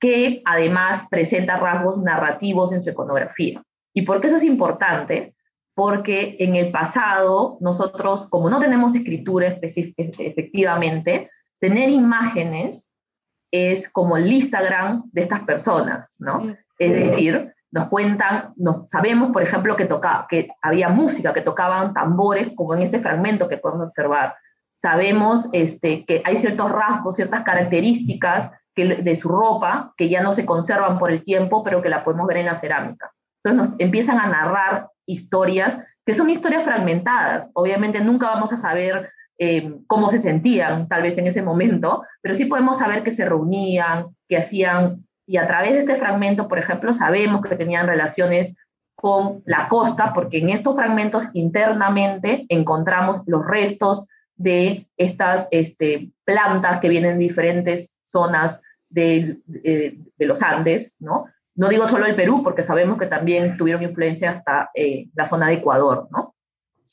que 0.00 0.42
además 0.44 1.04
presenta 1.10 1.56
rasgos 1.56 1.98
narrativos 1.98 2.72
en 2.72 2.84
su 2.84 2.90
iconografía. 2.90 3.62
¿Y 3.94 4.02
por 4.02 4.20
qué 4.20 4.28
eso 4.28 4.36
es 4.36 4.44
importante? 4.44 5.34
Porque 5.74 6.36
en 6.38 6.54
el 6.54 6.70
pasado 6.70 7.56
nosotros, 7.60 8.26
como 8.28 8.50
no 8.50 8.60
tenemos 8.60 8.94
escritura 8.94 9.58
efectivamente, 9.62 11.30
tener 11.60 11.88
imágenes 11.88 12.87
es 13.50 13.88
como 13.88 14.16
el 14.16 14.32
Instagram 14.32 15.04
de 15.12 15.22
estas 15.22 15.40
personas, 15.40 16.14
¿no? 16.18 16.54
Es 16.78 16.92
decir, 16.92 17.54
nos 17.70 17.88
cuentan, 17.88 18.52
nos, 18.56 18.88
sabemos, 18.88 19.32
por 19.32 19.42
ejemplo, 19.42 19.76
que, 19.76 19.84
toca, 19.84 20.26
que 20.28 20.48
había 20.62 20.88
música, 20.88 21.32
que 21.32 21.40
tocaban 21.40 21.92
tambores, 21.92 22.50
como 22.54 22.74
en 22.74 22.82
este 22.82 23.00
fragmento 23.00 23.48
que 23.48 23.58
podemos 23.58 23.88
observar. 23.88 24.36
Sabemos 24.76 25.48
este, 25.52 26.04
que 26.04 26.22
hay 26.24 26.38
ciertos 26.38 26.70
rasgos, 26.70 27.16
ciertas 27.16 27.42
características 27.42 28.52
que, 28.74 28.84
de 28.96 29.16
su 29.16 29.28
ropa 29.28 29.92
que 29.96 30.08
ya 30.08 30.22
no 30.22 30.32
se 30.32 30.46
conservan 30.46 30.98
por 30.98 31.10
el 31.10 31.24
tiempo, 31.24 31.64
pero 31.64 31.82
que 31.82 31.88
la 31.88 32.04
podemos 32.04 32.26
ver 32.26 32.38
en 32.38 32.46
la 32.46 32.54
cerámica. 32.54 33.12
Entonces 33.42 33.70
nos 33.70 33.80
empiezan 33.80 34.18
a 34.18 34.28
narrar 34.28 34.88
historias 35.04 35.78
que 36.06 36.14
son 36.14 36.30
historias 36.30 36.64
fragmentadas. 36.64 37.50
Obviamente 37.54 38.00
nunca 38.00 38.28
vamos 38.28 38.52
a 38.52 38.56
saber 38.56 39.10
eh, 39.38 39.72
cómo 39.86 40.10
se 40.10 40.18
sentían 40.18 40.88
tal 40.88 41.02
vez 41.02 41.16
en 41.18 41.26
ese 41.26 41.42
momento, 41.42 42.02
pero 42.20 42.34
sí 42.34 42.44
podemos 42.46 42.78
saber 42.78 43.02
que 43.02 43.10
se 43.10 43.24
reunían, 43.24 44.06
que 44.28 44.36
hacían 44.36 45.04
y 45.28 45.36
a 45.36 45.46
través 45.46 45.72
de 45.72 45.78
este 45.80 45.96
fragmento, 45.96 46.48
por 46.48 46.58
ejemplo, 46.58 46.94
sabemos 46.94 47.42
que 47.42 47.54
tenían 47.54 47.86
relaciones 47.86 48.54
con 48.94 49.42
la 49.44 49.68
costa, 49.68 50.14
porque 50.14 50.38
en 50.38 50.48
estos 50.48 50.74
fragmentos 50.74 51.24
internamente 51.34 52.46
encontramos 52.48 53.22
los 53.26 53.46
restos 53.46 54.06
de 54.36 54.88
estas 54.96 55.46
este, 55.50 56.10
plantas 56.24 56.80
que 56.80 56.88
vienen 56.88 57.18
de 57.18 57.24
diferentes 57.24 57.94
zonas 58.06 58.62
de, 58.88 59.38
los 60.18 60.42
Andes, 60.42 60.96
¿no? 60.98 61.26
No 61.54 61.68
digo 61.68 61.86
solo 61.88 62.06
el 62.06 62.14
Perú, 62.14 62.42
porque 62.42 62.62
sabemos 62.62 62.98
que 62.98 63.06
también 63.06 63.58
tuvieron 63.58 63.82
influencia 63.82 64.30
hasta 64.30 64.70
eh, 64.74 65.08
la 65.14 65.26
zona 65.26 65.48
de 65.48 65.54
Ecuador, 65.54 66.08
¿no? 66.10 66.34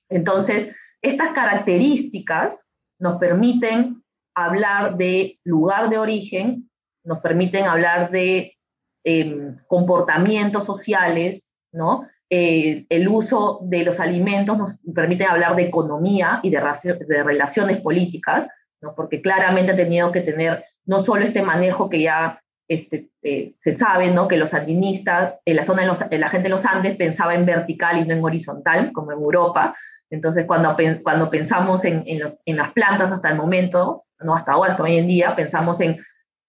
Entonces, 0.10 0.76
estas 1.06 1.30
características 1.30 2.70
nos 3.00 3.18
permiten 3.18 4.04
hablar 4.36 4.98
de 4.98 5.40
lugar 5.44 5.90
de 5.90 5.98
origen 5.98 6.70
nos 7.06 7.20
permiten 7.20 7.66
hablar 7.66 8.12
de 8.12 8.58
em, 9.04 9.58
comportamientos 9.68 10.66
sociales, 10.66 11.50
¿no? 11.72 12.08
Eh, 12.30 12.86
el 12.90 13.08
uso 13.08 13.60
de 13.62 13.84
los 13.84 14.00
alimentos 14.00 14.58
nos 14.58 14.74
permite 14.94 15.26
hablar 15.26 15.56
de 15.56 15.64
economía 15.64 16.40
y 16.42 16.50
de, 16.50 16.60
de 17.08 17.24
relaciones 17.24 17.78
políticas, 17.78 18.50
¿no? 18.82 18.96
porque 18.96 19.22
claramente 19.22 19.74
ha 19.74 19.76
tenido 19.76 20.12
que 20.12 20.22
tener 20.22 20.66
no 20.86 21.00
solo 21.02 21.24
este 21.24 21.44
manejo 21.44 21.88
que 21.88 22.02
ya 22.02 22.42
este, 22.68 23.12
eh, 23.22 23.54
se 23.60 23.72
sabe, 23.72 24.10
¿no? 24.10 24.28
que 24.28 24.38
los 24.38 24.56
andinistas, 24.56 25.40
en 25.46 25.56
la 25.56 25.64
zona 25.64 25.84
de 25.84 25.88
los, 25.88 26.04
la 26.10 26.30
gente 26.30 26.46
de 26.46 26.50
los 26.50 26.66
Andes 26.66 26.98
pensaba 26.98 27.36
en 27.36 27.46
vertical 27.46 28.00
y 28.00 28.06
no 28.06 28.16
en 28.16 28.24
horizontal, 28.24 28.92
como 28.92 29.12
en 29.12 29.20
Europa. 29.20 29.76
Entonces, 30.10 30.46
cuando, 30.46 30.76
cuando 31.04 31.30
pensamos 31.30 31.84
en, 31.86 32.04
en, 32.06 32.58
las 32.58 32.72
plantas 32.74 33.12
hasta 33.12 33.30
el 33.30 33.36
momento, 33.36 34.06
no 34.20 34.36
hasta 34.36 34.54
ahora, 34.54 34.72
hasta 34.72 34.84
hoy 34.84 34.98
en 34.98 35.08
día, 35.08 35.36
pensamos 35.36 35.82
en, 35.82 35.98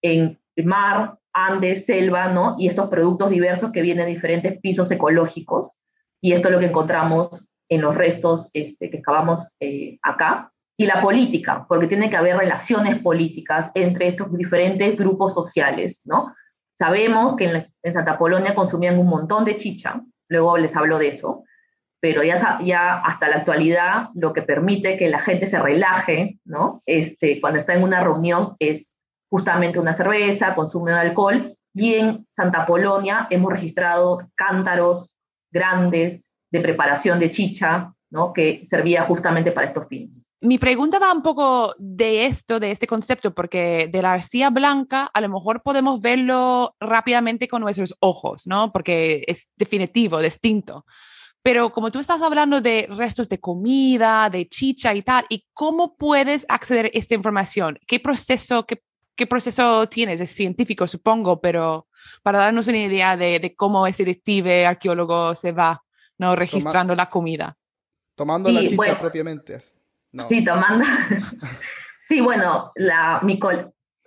en 0.03 0.39
mar, 0.65 1.19
Andes, 1.33 1.85
selva, 1.85 2.29
¿no? 2.29 2.57
Y 2.59 2.67
estos 2.67 2.89
productos 2.89 3.29
diversos 3.29 3.71
que 3.71 3.83
vienen 3.83 4.07
de 4.07 4.13
diferentes 4.13 4.59
pisos 4.61 4.91
ecológicos. 4.91 5.77
Y 6.23 6.33
esto 6.33 6.49
es 6.49 6.55
lo 6.55 6.61
que 6.61 6.67
encontramos 6.67 7.47
en 7.69 7.83
los 7.83 7.95
restos 7.95 8.49
este, 8.55 8.91
que 8.91 8.99
excavamos 8.99 9.53
eh, 9.61 9.99
acá. 10.03 10.51
Y 10.79 10.87
la 10.87 11.01
política, 11.01 11.67
porque 11.69 11.87
tiene 11.87 12.09
que 12.09 12.17
haber 12.17 12.37
relaciones 12.37 12.99
políticas 13.01 13.71
entre 13.75 14.09
estos 14.09 14.35
diferentes 14.37 14.97
grupos 14.97 15.35
sociales, 15.35 16.03
¿no? 16.05 16.35
Sabemos 16.79 17.37
que 17.37 17.69
en, 17.83 17.93
Santa 17.93 18.19
Polonia 18.19 18.55
consumían 18.55 18.99
un 18.99 19.07
montón 19.07 19.45
de 19.45 19.57
chicha, 19.57 20.03
luego 20.29 20.59
les 20.59 20.77
hablo 20.77 20.99
de 20.99 21.09
eso, 21.09 21.45
pero 22.07 22.23
ya, 22.23 23.01
hasta 23.05 23.29
la 23.29 23.39
actualidad 23.39 24.11
lo 24.15 24.33
que 24.33 24.43
permite 24.43 24.97
que 24.97 25.09
la 25.09 25.19
gente 25.19 25.45
se 25.45 25.59
relaje, 25.59 26.39
¿no? 26.45 26.81
Este, 26.87 27.41
cuando 27.41 27.59
está 27.59 27.75
en 27.75 27.83
una 27.83 28.01
reunión 28.01 28.55
es 28.61 28.97
justamente 29.29 29.81
una 29.81 29.93
cerveza, 29.93 30.55
consumen 30.55 30.95
alcohol, 30.95 31.57
y 31.75 31.95
en 31.95 32.25
Santa 32.31 32.65
Polonia 32.65 33.27
hemos 33.29 33.51
registrado 33.51 34.21
cántaros 34.37 35.17
grandes 35.51 36.23
de 36.53 36.61
preparación 36.61 37.19
de 37.19 37.33
chicha, 37.33 37.93
¿no? 38.11 38.33
que 38.33 38.63
servía 38.67 39.03
justamente 39.03 39.51
para 39.51 39.67
estos 39.67 39.89
fines. 39.89 40.29
Mi 40.41 40.59
pregunta 40.59 41.01
va 41.01 41.13
un 41.13 41.23
poco 41.23 41.75
de 41.77 42.27
esto, 42.27 42.61
de 42.61 42.71
este 42.71 42.87
concepto, 42.87 43.35
porque 43.35 43.89
de 43.91 44.01
la 44.01 44.13
arcilla 44.13 44.51
blanca 44.51 45.11
a 45.13 45.21
lo 45.21 45.29
mejor 45.29 45.65
podemos 45.65 46.01
verlo 46.01 46.77
rápidamente 46.79 47.49
con 47.49 47.63
nuestros 47.63 47.97
ojos, 47.99 48.47
¿no? 48.47 48.71
Porque 48.71 49.25
es 49.27 49.51
definitivo, 49.57 50.21
distinto. 50.21 50.85
Pero 51.47 51.71
como 51.71 51.93
tú 51.93 52.01
estás 52.01 52.21
hablando 52.23 52.61
de 52.61 52.89
restos 52.91 53.29
de 53.29 53.39
comida, 53.39 54.29
de 54.31 54.49
chicha 54.49 54.93
y 54.95 55.03
tal, 55.03 55.25
¿y 55.29 55.47
cómo 55.53 55.97
puedes 55.97 56.45
acceder 56.49 56.87
a 56.87 56.91
esta 56.93 57.15
información? 57.15 57.79
¿Qué 57.87 58.01
proceso, 58.01 58.67
qué 58.67 58.83
qué 59.17 59.27
proceso 59.27 59.89
tienes, 59.89 60.21
es 60.21 60.31
científico 60.31 60.87
supongo, 60.87 61.41
pero 61.41 61.89
para 62.23 62.39
darnos 62.39 62.69
una 62.69 62.79
idea 62.79 63.17
de, 63.17 63.55
cómo 63.57 63.87
ese 63.87 64.05
detective 64.05 64.67
arqueólogo 64.67 65.35
se 65.35 65.53
va 65.53 65.83
¿no? 66.19 66.37
registrando 66.37 66.95
la 66.95 67.09
comida. 67.09 67.57
Tomando 68.15 68.51
la 68.51 68.61
chicha 68.61 68.99
propiamente. 68.99 69.59
Sí, 70.29 70.45
tomando. 70.45 70.87
sí, 72.09 72.21
bueno, 72.21 72.73
la, 72.77 73.21
mi, 73.23 73.39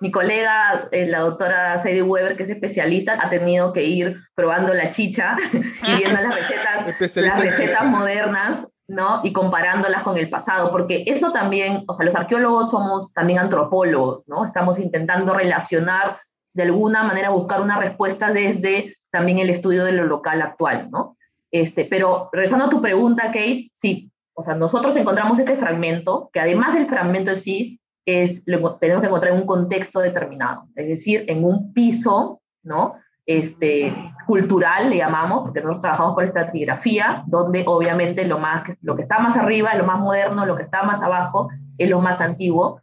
mi 0.01 0.12
colega, 0.12 0.88
eh, 0.91 1.08
la 1.08 1.20
doctora 1.20 1.82
Sadie 1.84 2.01
Weber, 2.01 2.38
que 2.38 2.44
es 2.44 2.50
especialista, 2.50 3.18
ha 3.22 3.29
tenido 3.29 3.74
que 3.74 3.84
ir 3.84 4.18
probando 4.36 4.74
la 4.74 4.91
chicha 4.91 5.36
y 5.53 5.98
viendo 5.98 6.22
las 6.22 6.36
recetas, 6.36 7.15
las 7.15 7.41
recetas 7.41 7.86
modernas 7.86 8.68
¿no? 8.89 9.22
Y 9.24 9.32
comparándolas 9.32 10.01
con 10.01 10.18
el 10.18 10.29
pasado, 10.29 10.72
porque 10.72 11.03
eso 11.06 11.32
también, 11.32 11.84
o 11.88 11.94
sea, 11.94 12.06
los 12.06 12.15
arqueólogos 12.15 12.72
somos 12.72 13.13
también 13.13 13.38
antropólogos, 13.38 14.27
¿no? 14.27 14.44
Estamos 14.44 14.79
intentando 14.79 15.34
relacionar 15.34 16.18
de 16.53 16.63
alguna 16.63 17.03
manera, 17.03 17.29
buscar 17.29 17.62
una 17.62 17.79
respuesta 17.79 18.32
desde 18.32 18.96
también 19.12 19.38
el 19.38 19.51
estudio 19.51 19.86
de 19.86 19.91
lo 19.91 20.06
local 20.06 20.41
actual, 20.41 20.89
¿no? 20.89 21.18
Este, 21.51 21.86
pero 21.86 22.29
regresando 22.34 22.65
a 22.65 22.70
tu 22.70 22.82
pregunta, 22.82 23.27
Kate, 23.27 23.70
sí, 23.74 24.12
o 24.34 24.41
sea, 24.41 24.56
nosotros 24.56 24.96
encontramos 24.96 25.38
este 25.38 25.56
fragmento, 25.56 26.29
que 26.34 26.39
además 26.39 26.74
del 26.74 26.88
fragmento 26.88 27.32
en 27.32 27.38
sí, 27.38 27.79
es, 28.10 28.44
lo, 28.46 28.75
tenemos 28.75 29.01
que 29.01 29.08
encontrar 29.08 29.34
en 29.34 29.42
un 29.42 29.48
contexto 29.48 30.00
determinado, 30.00 30.66
es 30.75 30.88
decir, 30.88 31.25
en 31.28 31.44
un 31.44 31.74
piso, 31.74 32.42
¿no? 32.63 32.96
Este, 33.25 33.94
cultural, 34.25 34.89
le 34.89 34.98
llamamos, 34.98 35.44
porque 35.44 35.60
nosotros 35.60 35.82
trabajamos 35.82 36.16
con 36.16 36.24
estratigrafía, 36.24 37.24
donde 37.28 37.63
obviamente 37.66 38.25
lo, 38.25 38.39
más, 38.39 38.63
lo 38.82 38.96
que 38.96 39.04
está 39.04 39.20
más 39.20 39.38
arriba 39.38 39.72
es 39.72 39.78
lo 39.80 39.86
más 39.86 40.00
moderno, 40.00 40.46
lo 40.46 40.56
que 40.56 40.63
está 40.63 40.84
más 40.84 41.01
abajo 41.01 41.50
es 41.78 41.89
lo 41.89 42.00
más 42.01 42.22
antiguo. 42.22 42.82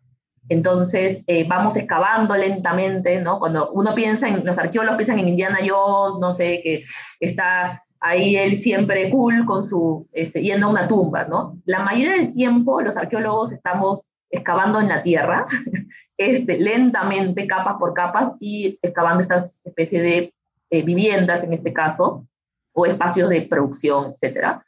Entonces 0.48 1.22
eh, 1.26 1.46
vamos 1.48 1.76
excavando 1.76 2.36
lentamente, 2.36 3.20
¿no? 3.20 3.38
Cuando 3.40 3.70
uno 3.72 3.94
piensa 3.94 4.28
en, 4.28 4.44
los 4.44 4.58
arqueólogos 4.58 4.96
piensan 4.96 5.18
en 5.18 5.28
Indiana 5.28 5.58
Jones, 5.66 6.18
no 6.20 6.30
sé, 6.30 6.60
que 6.62 6.84
está 7.20 7.82
ahí 8.00 8.36
él 8.36 8.56
siempre 8.56 9.10
cool 9.10 9.44
con 9.46 9.62
su, 9.62 10.06
este, 10.12 10.42
yendo 10.42 10.66
a 10.66 10.70
una 10.70 10.88
tumba, 10.88 11.24
¿no? 11.24 11.58
La 11.64 11.80
mayoría 11.80 12.12
del 12.12 12.32
tiempo 12.32 12.80
los 12.80 12.96
arqueólogos 12.96 13.52
estamos 13.52 14.02
excavando 14.30 14.80
en 14.80 14.88
la 14.88 15.02
tierra, 15.02 15.46
este, 16.16 16.58
lentamente, 16.58 17.46
capas 17.46 17.76
por 17.78 17.94
capas, 17.94 18.32
y 18.40 18.78
excavando 18.82 19.20
estas 19.20 19.60
especies 19.64 20.02
de 20.02 20.34
eh, 20.70 20.82
viviendas, 20.82 21.42
en 21.42 21.52
este 21.52 21.72
caso, 21.72 22.26
o 22.72 22.86
espacios 22.86 23.30
de 23.30 23.42
producción, 23.42 24.12
etc. 24.20 24.58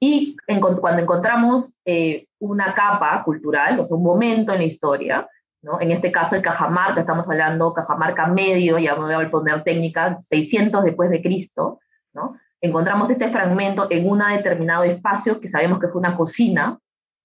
Y 0.00 0.36
cuando 0.60 1.02
encontramos 1.02 1.74
eh, 1.84 2.26
una 2.38 2.74
capa 2.74 3.22
cultural, 3.22 3.78
o 3.80 3.84
sea, 3.84 3.96
un 3.96 4.02
momento 4.02 4.52
en 4.52 4.58
la 4.58 4.64
historia, 4.64 5.28
¿no? 5.62 5.78
en 5.80 5.90
este 5.90 6.10
caso 6.10 6.36
el 6.36 6.42
Cajamarca, 6.42 7.00
estamos 7.00 7.28
hablando 7.28 7.74
Cajamarca 7.74 8.26
medio, 8.26 8.78
ya 8.78 8.96
me 8.96 9.14
voy 9.14 9.26
a 9.26 9.30
poner 9.30 9.62
técnica, 9.62 10.18
600 10.20 10.84
después 10.84 11.10
de 11.10 11.20
Cristo, 11.20 11.80
¿no? 12.14 12.38
encontramos 12.60 13.10
este 13.10 13.30
fragmento 13.30 13.86
en 13.90 14.08
un 14.08 14.20
determinado 14.20 14.84
espacio 14.84 15.40
que 15.40 15.48
sabemos 15.48 15.78
que 15.78 15.88
fue 15.88 16.00
una 16.00 16.16
cocina, 16.16 16.78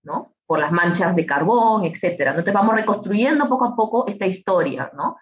¿no? 0.04 0.35
Por 0.46 0.60
las 0.60 0.72
manchas 0.72 1.16
de 1.16 1.26
carbón, 1.26 1.86
etc. 1.86 2.04
Entonces 2.20 2.54
vamos 2.54 2.76
reconstruyendo 2.76 3.50
poco 3.50 3.66
a 3.66 3.76
poco 3.76 4.08
esta 4.08 4.26
historia, 4.26 4.92
¿no? 4.96 5.18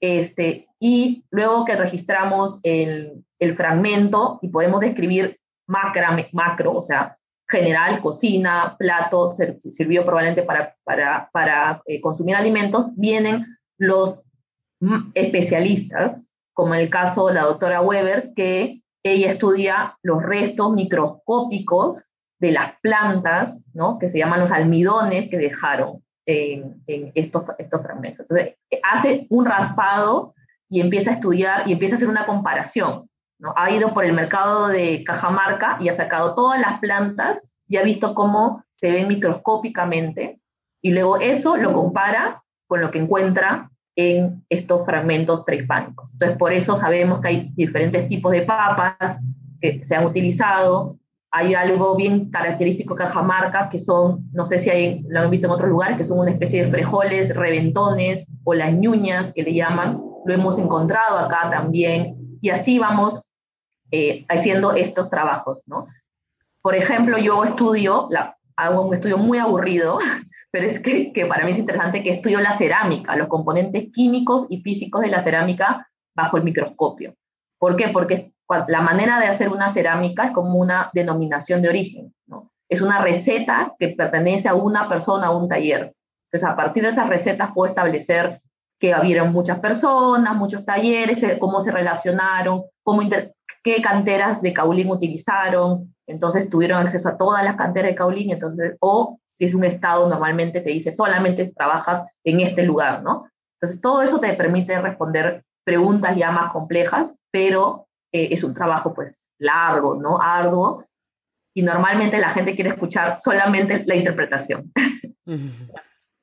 Este, 0.00 0.68
y 0.78 1.24
luego 1.30 1.64
que 1.64 1.76
registramos 1.76 2.58
el, 2.62 3.24
el 3.38 3.56
fragmento 3.56 4.38
y 4.42 4.48
podemos 4.48 4.80
describir 4.80 5.38
macro, 5.66 6.02
macro, 6.32 6.72
o 6.74 6.82
sea, 6.82 7.16
general, 7.50 8.00
cocina, 8.00 8.76
platos, 8.78 9.36
sirvió 9.58 10.04
probablemente 10.04 10.42
para, 10.42 10.76
para, 10.84 11.28
para 11.32 11.82
eh, 11.86 12.00
consumir 12.00 12.36
alimentos, 12.36 12.86
vienen 12.96 13.58
los 13.76 14.22
especialistas, 15.14 16.28
como 16.54 16.74
en 16.74 16.82
el 16.82 16.90
caso 16.90 17.26
de 17.26 17.34
la 17.34 17.42
doctora 17.42 17.82
Weber, 17.82 18.32
que 18.34 18.82
ella 19.02 19.30
estudia 19.30 19.98
los 20.02 20.22
restos 20.22 20.72
microscópicos 20.72 22.04
de 22.40 22.52
las 22.52 22.72
plantas, 22.80 23.62
¿no? 23.74 23.98
que 23.98 24.08
se 24.08 24.18
llaman 24.18 24.40
los 24.40 24.50
almidones 24.50 25.28
que 25.28 25.38
dejaron 25.38 26.02
en, 26.26 26.82
estos, 27.14 27.44
estos 27.58 27.82
fragmentos. 27.82 28.26
Entonces, 28.30 28.56
hace 28.82 29.26
un 29.30 29.46
raspado 29.46 30.34
y 30.68 30.80
empieza 30.80 31.10
a 31.10 31.14
estudiar 31.14 31.68
y 31.68 31.72
empieza 31.72 31.94
a 31.94 31.96
hacer 31.96 32.08
una 32.08 32.26
comparación. 32.26 33.08
¿no? 33.38 33.52
Ha 33.56 33.70
ido 33.70 33.92
por 33.92 34.04
el 34.04 34.12
mercado 34.12 34.68
de 34.68 35.04
Cajamarca 35.04 35.78
y 35.80 35.88
ha 35.88 35.92
sacado 35.92 36.34
todas 36.34 36.60
las 36.60 36.78
plantas 36.80 37.42
y 37.68 37.76
ha 37.76 37.82
visto 37.82 38.14
cómo 38.14 38.64
se 38.72 38.90
ven 38.90 39.08
microscópicamente 39.08 40.40
y 40.82 40.90
luego 40.90 41.18
eso 41.18 41.56
lo 41.56 41.72
compara 41.72 42.42
con 42.66 42.80
lo 42.80 42.90
que 42.90 42.98
encuentra 42.98 43.70
en 43.96 44.44
estos 44.48 44.86
fragmentos 44.86 45.42
prehispánicos. 45.44 46.12
Entonces, 46.12 46.38
por 46.38 46.52
eso 46.52 46.76
sabemos 46.76 47.20
que 47.20 47.28
hay 47.28 47.52
diferentes 47.54 48.08
tipos 48.08 48.32
de 48.32 48.42
papas 48.42 49.22
que 49.60 49.84
se 49.84 49.94
han 49.94 50.06
utilizado. 50.06 50.96
Hay 51.32 51.54
algo 51.54 51.96
bien 51.96 52.30
característico 52.30 52.94
de 52.94 53.04
Cajamarca, 53.04 53.68
que 53.68 53.78
son, 53.78 54.28
no 54.32 54.44
sé 54.44 54.58
si 54.58 54.70
hay, 54.70 55.02
lo 55.08 55.20
han 55.20 55.30
visto 55.30 55.46
en 55.46 55.52
otros 55.52 55.70
lugares, 55.70 55.96
que 55.96 56.04
son 56.04 56.18
una 56.18 56.32
especie 56.32 56.64
de 56.64 56.70
frejoles, 56.70 57.34
reventones 57.34 58.26
o 58.44 58.54
las 58.54 58.72
ñuñas 58.72 59.32
que 59.32 59.42
le 59.42 59.54
llaman. 59.54 60.00
Lo 60.24 60.34
hemos 60.34 60.58
encontrado 60.58 61.18
acá 61.18 61.48
también. 61.50 62.16
Y 62.40 62.50
así 62.50 62.78
vamos 62.78 63.22
eh, 63.92 64.24
haciendo 64.28 64.72
estos 64.72 65.08
trabajos, 65.08 65.62
¿no? 65.66 65.86
Por 66.62 66.74
ejemplo, 66.74 67.18
yo 67.18 67.42
estudio, 67.44 68.06
la, 68.10 68.36
hago 68.56 68.82
un 68.82 68.94
estudio 68.94 69.16
muy 69.16 69.38
aburrido, 69.38 69.98
pero 70.50 70.66
es 70.66 70.78
que, 70.80 71.12
que, 71.12 71.26
para 71.26 71.44
mí 71.44 71.52
es 71.52 71.58
interesante 71.58 72.02
que 72.02 72.10
estudio 72.10 72.40
la 72.40 72.52
cerámica, 72.52 73.16
los 73.16 73.28
componentes 73.28 73.88
químicos 73.92 74.46
y 74.48 74.62
físicos 74.62 75.00
de 75.00 75.08
la 75.08 75.20
cerámica 75.20 75.88
bajo 76.14 76.36
el 76.36 76.44
microscopio. 76.44 77.14
¿Por 77.58 77.76
qué? 77.76 77.88
Porque 77.88 78.32
la 78.68 78.80
manera 78.80 79.20
de 79.20 79.26
hacer 79.26 79.48
una 79.48 79.68
cerámica 79.68 80.24
es 80.24 80.30
como 80.30 80.58
una 80.58 80.90
denominación 80.92 81.62
de 81.62 81.68
origen, 81.68 82.14
¿no? 82.26 82.50
Es 82.68 82.80
una 82.80 83.00
receta 83.00 83.74
que 83.78 83.88
pertenece 83.88 84.48
a 84.48 84.54
una 84.54 84.88
persona, 84.88 85.26
a 85.26 85.36
un 85.36 85.48
taller. 85.48 85.94
Entonces, 86.26 86.48
a 86.48 86.56
partir 86.56 86.84
de 86.84 86.90
esas 86.90 87.08
recetas 87.08 87.50
puedo 87.52 87.68
establecer 87.68 88.40
que 88.78 88.94
hubieron 88.94 89.32
muchas 89.32 89.58
personas, 89.58 90.34
muchos 90.36 90.64
talleres, 90.64 91.22
cómo 91.38 91.60
se 91.60 91.70
relacionaron, 91.70 92.62
cómo 92.82 93.02
qué 93.62 93.82
canteras 93.82 94.40
de 94.40 94.52
Caulín 94.52 94.90
utilizaron, 94.90 95.94
entonces 96.06 96.48
tuvieron 96.48 96.80
acceso 96.80 97.08
a 97.08 97.18
todas 97.18 97.44
las 97.44 97.56
canteras 97.56 97.90
de 97.90 97.94
Caulín, 97.94 98.30
entonces, 98.30 98.76
o 98.80 99.18
si 99.28 99.44
es 99.44 99.54
un 99.54 99.64
estado, 99.64 100.08
normalmente 100.08 100.60
te 100.60 100.70
dice 100.70 100.92
solamente 100.92 101.52
trabajas 101.54 102.02
en 102.24 102.40
este 102.40 102.62
lugar, 102.62 103.02
¿no? 103.02 103.26
Entonces, 103.60 103.80
todo 103.80 104.02
eso 104.02 104.18
te 104.18 104.32
permite 104.32 104.80
responder 104.80 105.44
preguntas 105.64 106.16
ya 106.16 106.30
más 106.30 106.52
complejas, 106.52 107.16
pero 107.30 107.86
eh, 108.12 108.28
es 108.30 108.42
un 108.44 108.54
trabajo 108.54 108.94
pues 108.94 109.26
largo, 109.38 109.94
¿no? 109.94 110.20
Arduo, 110.20 110.86
y 111.54 111.62
normalmente 111.62 112.18
la 112.18 112.30
gente 112.30 112.54
quiere 112.54 112.70
escuchar 112.70 113.20
solamente 113.20 113.82
la 113.86 113.96
interpretación. 113.96 114.72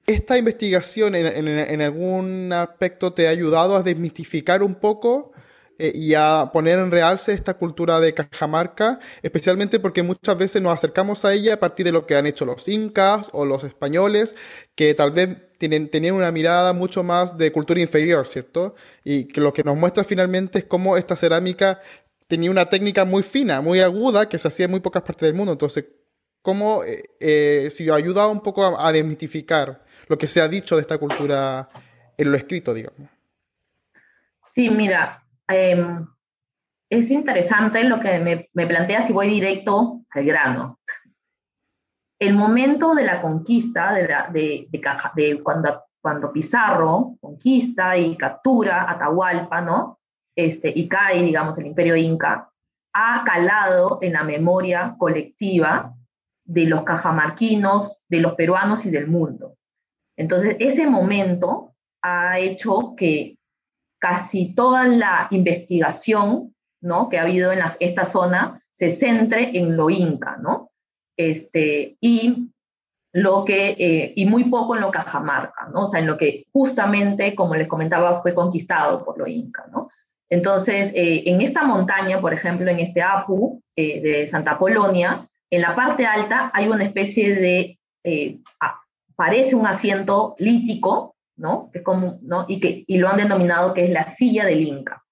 ¿Esta 0.06 0.38
investigación 0.38 1.15
en, 1.15 1.26
en, 1.26 1.47
en 1.47 1.82
algún 1.82 2.54
aspecto 2.54 3.13
te 3.13 3.28
ha 3.28 3.32
ayudado 3.32 3.76
a 3.76 3.84
desmitificar 3.84 4.63
un 4.63 4.76
poco 4.76 5.34
eh, 5.80 5.92
y 5.94 6.13
a 6.16 6.50
poner 6.52 6.80
en 6.80 6.92
realce 6.92 7.34
esta 7.34 7.56
cultura 7.56 8.00
de 8.00 8.13
Cajamarca, 8.13 9.00
especialmente 9.22 9.80
porque 9.80 10.02
muchas 10.04 10.38
veces 10.38 10.62
nos 10.62 10.74
acercamos 10.74 11.24
a 11.24 11.34
ella 11.34 11.56
a 11.56 11.60
partir 11.60 11.86
de 11.86 11.92
lo 11.92 12.06
que 12.06 12.16
han 12.16 12.26
hecho 12.26 12.46
los 12.46 12.68
incas 12.68 13.30
o 13.32 13.46
los 13.46 13.63
españoles, 13.63 14.36
que 14.76 14.94
tal 14.96 15.12
vez 15.12 15.38
tienen, 15.60 15.90
tenían 15.90 16.16
una 16.16 16.32
mirada 16.32 16.74
mucho 16.74 17.04
más 17.04 17.38
de 17.38 17.52
cultura 17.52 17.80
inferior, 17.80 18.28
¿cierto? 18.28 18.76
Y 19.04 19.26
que 19.26 19.42
lo 19.42 19.54
que 19.54 19.63
nos 19.63 19.78
muestra 19.78 20.04
finalmente 20.04 20.60
es 20.60 20.66
cómo 20.66 20.98
esta 20.98 21.16
cerámica 21.16 21.82
tenía 22.28 22.52
una 22.52 22.70
técnica 22.70 23.06
muy 23.06 23.24
fina, 23.24 23.62
muy 23.62 23.80
aguda, 23.80 24.28
que 24.28 24.40
se 24.40 24.48
hacía 24.48 24.66
en 24.66 24.72
muy 24.72 24.80
pocas 24.80 25.04
partes 25.04 25.28
del 25.28 25.36
mundo. 25.36 25.52
Entonces, 25.52 25.86
¿cómo 26.42 26.84
eh, 26.84 27.04
eh 27.20 27.70
si 27.72 27.90
ayuda 27.90 28.28
un 28.28 28.42
poco 28.42 28.63
a, 28.63 28.88
a 28.88 28.92
desmitificar 28.92 29.86
lo 30.08 30.18
que 30.18 30.28
se 30.28 30.42
ha 30.42 30.48
dicho 30.48 30.76
de 30.76 30.82
esta 30.82 30.98
cultura 30.98 31.68
en 32.18 32.32
lo 32.32 32.38
escrito, 32.38 32.74
digamos? 32.74 33.10
Sí, 34.48 34.70
mira, 34.70 35.24
Em, 35.48 36.06
es 36.90 37.12
interesante 37.12 37.84
lo 37.84 38.00
que 38.00 38.20
me, 38.54 38.68
plantea 38.68 39.02
si 39.02 39.14
voy 39.14 39.30
directo 39.30 40.02
al 40.10 40.26
grano. 40.26 40.80
El 42.20 42.34
momento 42.34 42.96
de 42.96 43.04
la 43.04 43.22
conquista, 43.22 43.94
de, 43.94 44.08
de, 44.32 44.68
de, 44.70 45.44
cuando, 45.44 45.84
cuando 46.02 46.32
Pizarro 46.32 47.18
conquista 47.20 47.98
y 47.98 48.16
captura 48.16 48.90
Atahualpa, 48.90 49.62
¿no? 49.62 50.00
Este, 50.36 50.72
y 50.76 50.88
cae, 50.88 51.22
digamos, 51.24 51.58
el 51.58 51.68
imperio 51.68 51.96
inca, 51.96 52.52
ha 52.94 53.24
calado 53.24 54.00
en 54.02 54.14
la 54.14 54.24
memoria 54.24 54.96
colectiva 54.98 55.94
de 56.46 56.66
los 56.66 56.84
cajamarquinos, 56.84 58.02
de 58.08 58.20
los 58.20 58.34
peruanos 58.34 58.86
y 58.86 58.90
del 58.90 59.08
mundo. 59.08 59.58
Entonces, 60.16 60.56
ese 60.60 60.88
momento 60.88 61.76
ha 62.02 62.40
hecho 62.40 62.96
que 62.96 63.37
casi 64.10 64.54
toda 64.54 64.88
la 64.88 65.28
investigación 65.32 66.56
¿no? 66.82 67.10
que 67.10 67.17
ha 67.17 67.24
habido 67.24 67.52
en 67.52 67.60
esta 67.82 68.06
zona 68.06 68.62
se 68.72 68.89
centre 68.89 69.58
en 69.58 69.76
lo 69.76 69.89
inca, 69.89 70.38
¿no? 70.38 70.72
Este, 71.17 71.98
y, 72.00 72.52
lo 73.12 73.43
que, 73.43 73.70
eh, 73.72 74.13
y 74.15 74.26
muy 74.26 74.46
poco 74.46 74.76
en 74.76 74.82
lo 74.82 74.91
cajamarca, 74.91 75.70
¿no? 75.74 75.84
O 75.84 75.88
sea, 75.88 76.00
en 76.00 76.08
lo 76.08 76.17
que 76.17 76.46
justamente, 76.54 77.34
como 77.36 77.56
les 77.56 77.67
comentaba, 77.67 78.22
fue 78.22 78.36
conquistado 78.36 79.04
por 79.04 79.17
lo 79.17 79.28
inca, 79.28 79.65
¿no? 79.72 79.89
Entonces, 80.30 80.91
eh, 80.93 81.24
en 81.26 81.41
esta 81.41 81.63
montaña, 81.63 82.22
por 82.22 82.34
ejemplo, 82.34 82.70
en 82.70 82.80
este 82.80 83.02
Apu 83.02 83.62
eh, 83.76 84.00
de 84.02 84.28
Santa 84.28 84.60
Polonia, 84.60 85.28
en 85.50 85.62
la 85.62 85.76
parte 85.76 86.06
alta 86.06 86.52
hay 86.54 86.67
una 86.67 86.84
especie 86.84 87.36
de, 87.36 87.80
parece 89.15 89.56
un 89.56 89.65
asiento 89.65 90.36
lítico, 90.38 91.16
¿no? 91.38 91.69
Que 91.71 91.84
como, 91.84 92.19
¿no? 92.21 92.45
Y, 92.47 92.60
que, 92.60 92.84
y 92.86 92.97
lo 92.97 93.10
han 93.10 93.17
denominado 93.17 93.73
que 93.73 93.86
es 93.86 93.89
la 93.89 94.04
silla 94.04 94.45
del 94.45 94.62
Inca. 94.62 95.04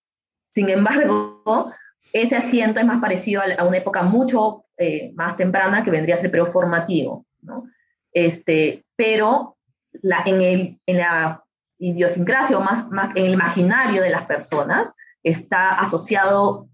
Sin 0.53 0.69
embargo, 0.69 1.71
ese 2.11 2.35
asiento 2.35 2.79
es 2.79 2.85
más 2.85 2.99
parecido 2.99 3.41
a, 3.41 3.63
una 3.63 3.77
época 3.77 4.03
mucho 4.03 4.65
eh, 4.77 5.11
más 5.15 5.37
temprana 5.37 5.83
que 5.83 5.91
vendría 5.91 6.15
a 6.15 6.17
ser 6.17 6.27
el 6.27 6.31
periodo 6.31 6.51
formativo, 6.51 7.25
¿no? 7.41 7.65
Este, 8.11 8.85
pero 8.95 9.57
la, 10.01 10.23
en, 10.25 10.41
el, 10.41 10.79
en 10.85 10.97
la 10.97 11.43
idiosincrasia 11.77 12.57
o 12.57 12.61
más, 12.61 12.89
más 12.89 13.15
en 13.15 13.25
el 13.25 13.33
imaginario 13.33 14.01
de 14.01 14.09
las 14.09 14.25
personas 14.25 14.93
está 15.23 15.79
asociado, 15.79 16.69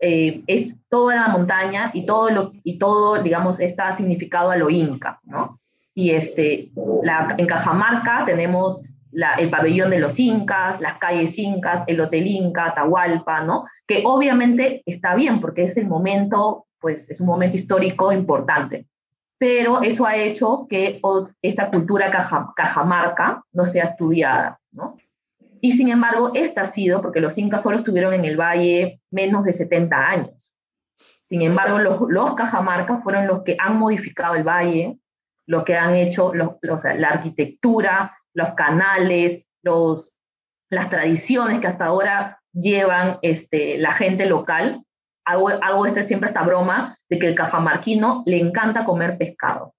eh, 0.00 0.42
es 0.46 0.76
toda 0.88 1.14
la 1.14 1.28
montaña 1.28 1.90
y 1.94 2.04
todo, 2.04 2.30
lo, 2.30 2.52
y 2.62 2.78
todo, 2.78 3.22
digamos, 3.22 3.60
está 3.60 3.92
significado 3.92 4.50
a 4.50 4.56
lo 4.56 4.68
inca, 4.68 5.20
¿no? 5.22 5.60
Y 5.94 6.10
este, 6.10 6.72
la, 7.02 7.34
en 7.38 7.46
Cajamarca 7.46 8.24
tenemos 8.26 8.80
el 9.38 9.50
pabellón 9.50 9.90
de 9.90 10.00
los 10.00 10.18
incas, 10.18 10.80
las 10.80 10.98
calles 10.98 11.38
incas, 11.38 11.84
el 11.86 12.00
hotel 12.00 12.26
inca, 12.26 12.66
Atahualpa. 12.66 13.46
Que 13.86 14.02
obviamente 14.04 14.82
está 14.86 15.14
bien 15.14 15.40
porque 15.40 15.64
es 15.64 15.76
el 15.76 15.86
momento, 15.86 16.66
pues 16.80 17.08
es 17.10 17.20
un 17.20 17.28
momento 17.28 17.56
histórico 17.56 18.12
importante. 18.12 18.86
Pero 19.38 19.82
eso 19.82 20.06
ha 20.06 20.16
hecho 20.16 20.66
que 20.68 21.00
esta 21.42 21.70
cultura 21.70 22.10
cajamarca 22.10 23.44
no 23.52 23.64
sea 23.64 23.84
estudiada, 23.84 24.60
¿no? 24.72 24.96
Y 25.60 25.72
sin 25.72 25.88
embargo, 25.88 26.30
esta 26.34 26.60
ha 26.60 26.66
sido, 26.66 27.00
porque 27.00 27.20
los 27.20 27.38
incas 27.38 27.62
solo 27.62 27.78
estuvieron 27.78 28.12
en 28.12 28.26
el 28.26 28.38
valle 28.38 29.00
menos 29.10 29.44
de 29.44 29.52
70 29.52 29.96
años. 29.96 30.52
Sin 31.24 31.40
embargo, 31.40 31.78
los, 31.78 32.02
los 32.08 32.34
cajamarcas 32.34 33.02
fueron 33.02 33.26
los 33.26 33.42
que 33.44 33.56
han 33.58 33.78
modificado 33.78 34.34
el 34.34 34.42
valle, 34.42 34.98
lo 35.46 35.64
que 35.64 35.76
han 35.76 35.94
hecho 35.94 36.32
la 36.34 37.08
arquitectura, 37.08 38.16
los 38.32 38.54
canales, 38.54 39.44
los, 39.62 40.14
las 40.70 40.90
tradiciones 40.90 41.58
que 41.58 41.66
hasta 41.66 41.86
ahora 41.86 42.40
llevan 42.52 43.18
este, 43.22 43.78
la 43.78 43.92
gente 43.92 44.26
local. 44.26 44.82
Hago, 45.26 45.48
hago 45.48 45.86
este, 45.86 46.04
siempre 46.04 46.28
esta 46.28 46.42
broma 46.42 46.98
de 47.08 47.18
que 47.18 47.26
el 47.26 47.34
cajamarquino 47.34 48.22
le 48.26 48.38
encanta 48.38 48.84
comer 48.84 49.16
pescado. 49.16 49.74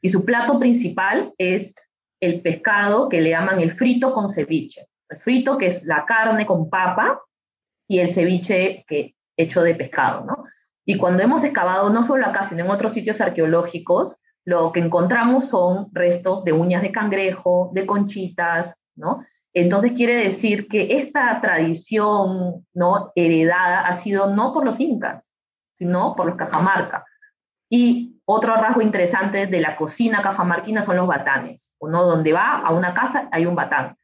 Y 0.00 0.08
su 0.08 0.24
plato 0.24 0.58
principal 0.58 1.32
es 1.38 1.74
el 2.20 2.40
pescado 2.40 3.08
que 3.08 3.20
le 3.20 3.30
llaman 3.30 3.60
el 3.60 3.72
frito 3.72 4.12
con 4.12 4.28
ceviche. 4.28 4.86
El 5.08 5.18
frito 5.18 5.58
que 5.58 5.66
es 5.66 5.84
la 5.84 6.04
carne 6.06 6.46
con 6.46 6.70
papa 6.70 7.20
y 7.88 7.98
el 7.98 8.08
ceviche 8.08 8.84
que 8.86 9.14
hecho 9.36 9.62
de 9.62 9.74
pescado, 9.74 10.24
¿no? 10.24 10.44
Y 10.84 10.96
cuando 10.96 11.22
hemos 11.22 11.44
excavado, 11.44 11.90
no 11.90 12.02
solo 12.02 12.26
acá, 12.26 12.42
sino 12.42 12.64
en 12.64 12.70
otros 12.70 12.92
sitios 12.94 13.20
arqueológicos, 13.20 14.16
lo 14.44 14.72
que 14.72 14.80
encontramos 14.80 15.48
son 15.48 15.88
restos 15.92 16.44
de 16.44 16.52
uñas 16.52 16.82
de 16.82 16.92
cangrejo, 16.92 17.70
de 17.72 17.86
conchitas, 17.86 18.76
¿no? 18.96 19.24
Entonces 19.54 19.92
quiere 19.92 20.14
decir 20.14 20.66
que 20.66 20.94
esta 20.94 21.40
tradición 21.40 22.66
¿no? 22.72 23.12
heredada 23.14 23.86
ha 23.86 23.92
sido 23.92 24.34
no 24.34 24.52
por 24.52 24.64
los 24.64 24.80
incas, 24.80 25.30
sino 25.74 26.14
por 26.16 26.26
los 26.26 26.36
cajamarca. 26.36 27.04
Y 27.68 28.20
otro 28.24 28.54
rasgo 28.56 28.80
interesante 28.80 29.46
de 29.46 29.60
la 29.60 29.76
cocina 29.76 30.22
cajamarquina 30.22 30.82
son 30.82 30.96
los 30.96 31.06
batanes. 31.06 31.74
Uno 31.78 32.04
donde 32.04 32.32
va 32.32 32.58
a 32.58 32.72
una 32.72 32.94
casa 32.94 33.28
hay 33.30 33.46
un 33.46 33.54
batán. 33.54 33.96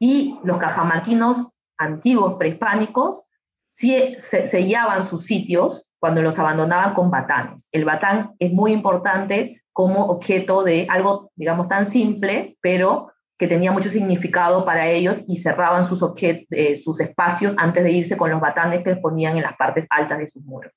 Y 0.00 0.38
los 0.42 0.58
cajamarquinos 0.58 1.50
antiguos 1.76 2.34
prehispánicos 2.34 3.22
sellaban 3.68 5.06
sus 5.08 5.26
sitios 5.26 5.87
cuando 5.98 6.22
los 6.22 6.38
abandonaban 6.38 6.94
con 6.94 7.10
batanes. 7.10 7.68
El 7.72 7.84
batán 7.84 8.32
es 8.38 8.52
muy 8.52 8.72
importante 8.72 9.62
como 9.72 10.06
objeto 10.06 10.64
de 10.64 10.86
algo, 10.90 11.30
digamos, 11.36 11.68
tan 11.68 11.86
simple, 11.86 12.56
pero 12.60 13.12
que 13.38 13.46
tenía 13.46 13.70
mucho 13.70 13.90
significado 13.90 14.64
para 14.64 14.88
ellos 14.88 15.22
y 15.28 15.36
cerraban 15.36 15.88
sus, 15.88 16.02
eh, 16.20 16.80
sus 16.82 17.00
espacios 17.00 17.54
antes 17.56 17.84
de 17.84 17.92
irse 17.92 18.16
con 18.16 18.30
los 18.30 18.40
batanes 18.40 18.82
que 18.82 18.96
ponían 18.96 19.36
en 19.36 19.44
las 19.44 19.56
partes 19.56 19.86
altas 19.90 20.18
de 20.18 20.28
sus 20.28 20.42
muros. 20.44 20.72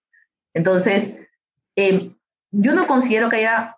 Entonces, 0.54 1.16
em, 1.76 2.16
yo 2.52 2.74
no 2.74 2.86
considero 2.86 3.30
que 3.30 3.38
haya 3.38 3.78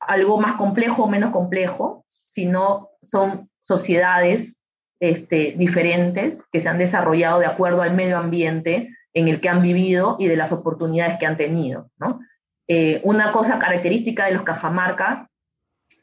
algo 0.00 0.40
más 0.40 0.52
complejo 0.52 1.04
o 1.04 1.08
menos 1.08 1.30
complejo, 1.30 2.06
sino 2.22 2.88
son 3.02 3.50
sociedades 3.64 4.56
este, 5.00 5.54
diferentes 5.58 6.42
que 6.50 6.60
se 6.60 6.68
han 6.68 6.78
desarrollado 6.78 7.40
de 7.40 7.46
acuerdo 7.46 7.82
al 7.82 7.94
medio 7.94 8.16
ambiente 8.16 8.90
en 9.14 9.28
el 9.28 9.40
que 9.40 9.48
han 9.48 9.62
vivido 9.62 10.16
y 10.18 10.26
de 10.26 10.36
las 10.36 10.52
oportunidades 10.52 11.18
que 11.18 11.26
han 11.26 11.36
tenido, 11.36 11.90
¿no? 11.98 12.20
Eh, 12.66 13.00
una 13.04 13.30
cosa 13.30 13.58
característica 13.58 14.26
de 14.26 14.32
los 14.32 14.42
Cajamarca, 14.42 15.30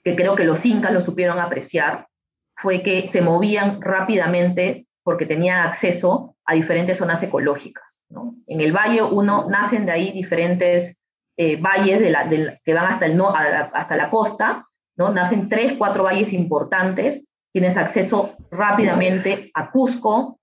que 0.03 0.15
creo 0.15 0.35
que 0.35 0.43
los 0.43 0.65
incas 0.65 0.93
lo 0.93 1.01
supieron 1.01 1.39
apreciar, 1.39 2.07
fue 2.55 2.81
que 2.81 3.07
se 3.07 3.21
movían 3.21 3.81
rápidamente 3.81 4.87
porque 5.03 5.25
tenían 5.25 5.65
acceso 5.65 6.35
a 6.45 6.53
diferentes 6.53 6.97
zonas 6.97 7.21
ecológicas. 7.23 8.01
En 8.45 8.61
el 8.61 8.71
valle 8.71 9.01
uno 9.01 9.47
nacen 9.49 9.85
de 9.85 9.91
ahí 9.91 10.11
diferentes 10.11 10.99
eh, 11.37 11.59
valles 11.59 12.01
la, 12.11 12.29
que 12.29 12.73
van 12.73 12.85
hasta, 12.85 13.05
el, 13.05 13.17
no, 13.17 13.33
hasta 13.33 13.95
la 13.95 14.09
costa, 14.09 14.67
¿no? 14.95 15.11
nacen 15.11 15.49
tres, 15.49 15.73
cuatro 15.77 16.03
valles 16.03 16.33
importantes, 16.33 17.25
tienes 17.51 17.77
acceso 17.77 18.35
rápidamente 18.51 19.49
a 19.53 19.71
Cusco 19.71 20.39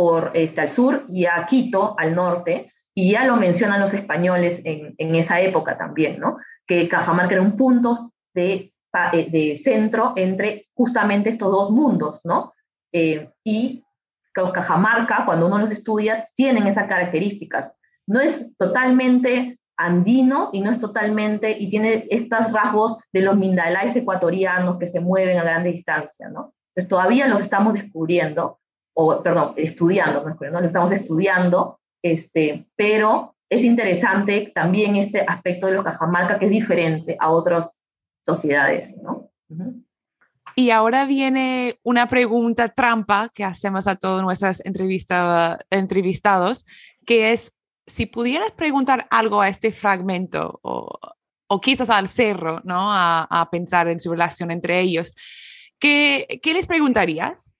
por 0.00 0.30
este, 0.32 0.62
al 0.62 0.70
sur 0.70 1.04
y 1.08 1.26
a 1.26 1.44
Quito 1.44 1.94
al 1.98 2.14
norte, 2.14 2.72
y 2.94 3.12
ya 3.12 3.26
lo 3.26 3.36
mencionan 3.36 3.82
los 3.82 3.92
españoles 3.92 4.62
en, 4.64 4.94
en 4.96 5.14
esa 5.14 5.42
época 5.42 5.76
también, 5.76 6.18
¿no? 6.18 6.38
Que 6.66 6.88
Cajamarca 6.88 7.34
era 7.34 7.42
un 7.42 7.54
punto 7.54 8.10
de, 8.32 8.72
eh, 9.12 9.30
de 9.30 9.56
centro 9.56 10.14
entre 10.16 10.70
justamente 10.72 11.28
estos 11.28 11.52
dos 11.52 11.70
mundos, 11.70 12.22
¿no? 12.24 12.54
Eh, 12.90 13.28
y 13.44 13.84
Cajamarca, 14.32 15.26
cuando 15.26 15.48
uno 15.48 15.58
los 15.58 15.70
estudia, 15.70 16.30
tienen 16.34 16.66
esas 16.66 16.86
características. 16.86 17.74
No 18.06 18.20
es 18.20 18.56
totalmente 18.56 19.58
andino 19.76 20.48
y 20.54 20.62
no 20.62 20.70
es 20.70 20.78
totalmente, 20.78 21.54
y 21.58 21.68
tiene 21.68 22.06
estos 22.08 22.50
rasgos 22.52 22.96
de 23.12 23.20
los 23.20 23.36
mindaláes 23.36 23.94
ecuatorianos 23.94 24.78
que 24.78 24.86
se 24.86 25.00
mueven 25.00 25.36
a 25.36 25.44
grande 25.44 25.72
distancia, 25.72 26.30
¿no? 26.30 26.54
Entonces 26.74 26.88
todavía 26.88 27.28
los 27.28 27.42
estamos 27.42 27.74
descubriendo, 27.74 28.59
o 28.94 29.22
perdón, 29.22 29.54
estudiando, 29.56 30.24
no 30.24 30.60
lo 30.60 30.66
estamos 30.66 30.92
estudiando, 30.92 31.80
este, 32.02 32.66
pero 32.76 33.34
es 33.48 33.64
interesante 33.64 34.52
también 34.54 34.96
este 34.96 35.20
aspecto 35.20 35.66
de 35.66 35.74
los 35.74 35.84
Cajamarca 35.84 36.38
que 36.38 36.46
es 36.46 36.50
diferente 36.50 37.16
a 37.18 37.30
otras 37.30 37.72
sociedades, 38.26 38.96
¿no? 39.02 39.30
Y 40.54 40.70
ahora 40.70 41.04
viene 41.04 41.78
una 41.82 42.08
pregunta 42.08 42.68
trampa 42.68 43.30
que 43.34 43.44
hacemos 43.44 43.86
a 43.86 43.96
todos 43.96 44.22
nuestros 44.22 44.62
entrevistados, 44.64 46.64
que 47.06 47.32
es, 47.32 47.52
si 47.86 48.06
pudieras 48.06 48.52
preguntar 48.52 49.06
algo 49.10 49.40
a 49.40 49.48
este 49.48 49.72
fragmento 49.72 50.58
o, 50.62 50.98
o 51.48 51.60
quizás 51.60 51.90
al 51.90 52.08
cerro, 52.08 52.60
¿no? 52.64 52.92
A, 52.92 53.24
a, 53.24 53.50
pensar 53.50 53.88
en 53.88 54.00
su 54.00 54.10
relación 54.10 54.50
entre 54.50 54.80
ellos, 54.80 55.14
¿qué, 55.78 56.40
¿qué 56.42 56.52
les 56.52 56.66
preguntarías? 56.66 57.52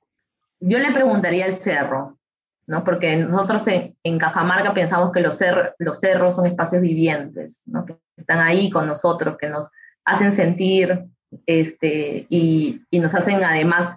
Yo 0.61 0.79
le 0.79 0.92
preguntaría 0.92 1.46
al 1.46 1.61
cerro, 1.61 2.18
¿no? 2.66 2.85
Porque 2.85 3.16
nosotros 3.16 3.66
en, 3.66 4.18
Cajamarca 4.18 4.73
pensamos 4.75 5.11
que 5.11 5.20
los, 5.20 5.38
los 5.79 5.99
cerros 5.99 6.37
son 6.37 6.46
espacios 6.46 6.83
vivientes, 6.83 7.62
¿no? 7.66 7.85
Que 7.85 7.96
están 8.16 8.38
ahí 8.38 8.70
con 8.70 8.87
nosotros, 8.87 9.37
que 9.38 9.49
nos 9.49 9.68
hacen 10.05 10.33
sentir 10.33 11.07
este, 11.46 12.27
y, 12.29 12.81
y, 12.90 12.99
nos 13.01 13.14
hacen 13.14 13.42
además, 13.42 13.96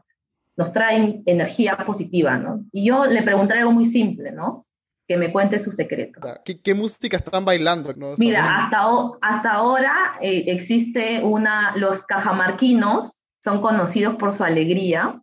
nos 0.56 0.72
traen 0.72 1.24
energía 1.26 1.78
positiva, 1.86 2.38
¿no? 2.38 2.64
Y 2.72 2.88
yo 2.88 3.06
le 3.06 3.24
preguntaré 3.24 3.60
algo 3.60 3.74
muy 3.74 3.86
simple, 3.86 4.32
¿no? 4.32 4.66
Que 5.08 5.18
me 5.18 5.32
cuente 5.32 5.60
su 5.60 5.72
secreto. 5.72 6.22
¿Qué, 6.46 6.74
música 6.74 7.18
están 7.18 7.44
bailando? 7.44 7.94
Mira, 8.18 8.56
hasta, 8.56 8.86
hasta 9.22 9.52
ahora 9.52 10.14
eh, 10.22 10.46
existe 10.48 11.22
una, 11.22 11.76
los 11.76 12.06
cajamarquinos 12.06 13.18
son 13.44 13.62
conocidos 13.62 14.16
por 14.16 14.32
su 14.32 14.46
alegría 14.46 15.22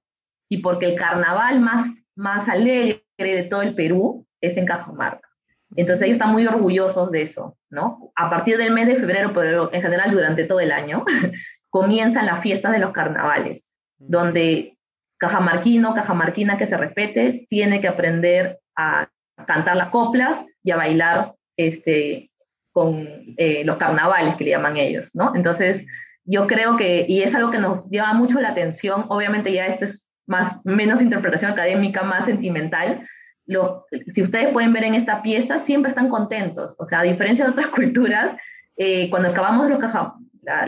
y 0.51 0.59
porque 0.59 0.87
el 0.87 0.97
carnaval 0.97 1.61
más, 1.61 1.89
más 2.17 2.49
alegre 2.49 3.03
de 3.19 3.45
todo 3.45 3.63
el 3.63 3.75
Perú 3.75 4.27
es 4.41 4.57
en 4.57 4.67
Cajamarca. 4.67 5.29
Entonces 5.77 6.03
ellos 6.03 6.17
están 6.17 6.33
muy 6.33 6.47
orgullosos 6.47 7.13
de 7.13 7.23
eso, 7.23 7.57
¿no? 7.71 8.13
A 8.17 8.29
partir 8.29 8.57
del 8.59 8.73
mes 8.73 8.89
de 8.89 8.97
febrero, 8.97 9.33
pero 9.33 9.73
en 9.73 9.81
general 9.81 10.11
durante 10.11 10.45
todo 10.45 10.59
el 10.59 10.73
año, 10.73 11.05
comienzan 11.71 12.27
las 12.27 12.41
fiestas 12.41 12.73
de 12.73 12.81
los 12.81 12.91
carnavales, 12.91 13.71
donde 13.97 14.77
cajamarquino, 15.19 15.95
cajamarquina 15.95 16.59
que 16.59 16.67
se 16.67 16.77
respete, 16.77 17.47
tiene 17.49 17.81
que 17.81 17.89
aprender 17.89 18.59
a 18.77 19.09
cantar 19.47 19.77
las 19.77 19.91
coplas 19.91 20.45
y 20.65 20.73
a 20.73 20.77
bailar 20.77 21.35
este, 21.57 22.33
con 22.73 23.07
eh, 23.37 23.63
los 23.65 23.77
carnavales 23.77 24.35
que 24.35 24.45
le 24.45 24.51
llaman 24.51 24.77
ellos, 24.77 25.11
¿no? 25.15 25.37
Entonces, 25.37 25.87
yo 26.25 26.49
creo 26.49 26.77
que, 26.77 27.05
y 27.09 27.23
es 27.23 27.35
algo 27.37 27.53
que 27.53 27.59
nos 27.59 27.89
llama 27.91 28.15
mucho 28.15 28.41
la 28.41 28.51
atención, 28.51 29.05
obviamente 29.09 29.53
ya 29.53 29.67
esto 29.67 29.85
es 29.85 30.10
más, 30.31 30.65
menos 30.65 31.03
interpretación 31.03 31.51
académica, 31.51 32.05
más 32.05 32.25
sentimental. 32.25 33.07
Lo, 33.47 33.85
si 34.15 34.23
ustedes 34.23 34.53
pueden 34.53 34.73
ver 34.73 34.85
en 34.85 34.95
esta 34.95 35.23
pieza, 35.23 35.59
siempre 35.59 35.91
están 35.91 36.09
contentos. 36.09 36.77
O 36.79 36.85
sea, 36.85 37.01
a 37.01 37.03
diferencia 37.03 37.45
de 37.45 37.51
otras 37.51 37.67
culturas, 37.75 38.37
eh, 38.77 39.11
cuando 39.11 39.31
acabamos 39.31 39.69
los, 39.69 39.81
caja, 39.81 40.15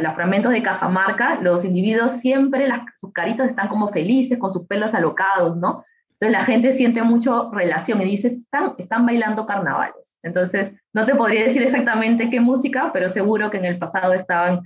los 0.00 0.14
fragmentos 0.14 0.52
de 0.52 0.62
Cajamarca, 0.62 1.36
los 1.40 1.64
individuos 1.64 2.10
siempre, 2.12 2.66
las, 2.66 2.80
sus 2.96 3.12
caritas 3.12 3.48
están 3.48 3.68
como 3.68 3.92
felices, 3.92 4.36
con 4.36 4.50
sus 4.50 4.66
pelos 4.66 4.94
alocados, 4.94 5.56
¿no? 5.56 5.84
Entonces 6.18 6.38
la 6.38 6.44
gente 6.44 6.72
siente 6.72 7.02
mucho 7.02 7.50
relación 7.52 8.00
y 8.02 8.04
dice, 8.04 8.28
están, 8.28 8.74
están 8.78 9.06
bailando 9.06 9.46
carnavales. 9.46 10.16
Entonces, 10.24 10.74
no 10.92 11.06
te 11.06 11.14
podría 11.14 11.44
decir 11.44 11.62
exactamente 11.62 12.30
qué 12.30 12.40
música, 12.40 12.90
pero 12.92 13.08
seguro 13.08 13.50
que 13.50 13.58
en 13.58 13.64
el 13.64 13.78
pasado 13.78 14.12
estaban 14.12 14.60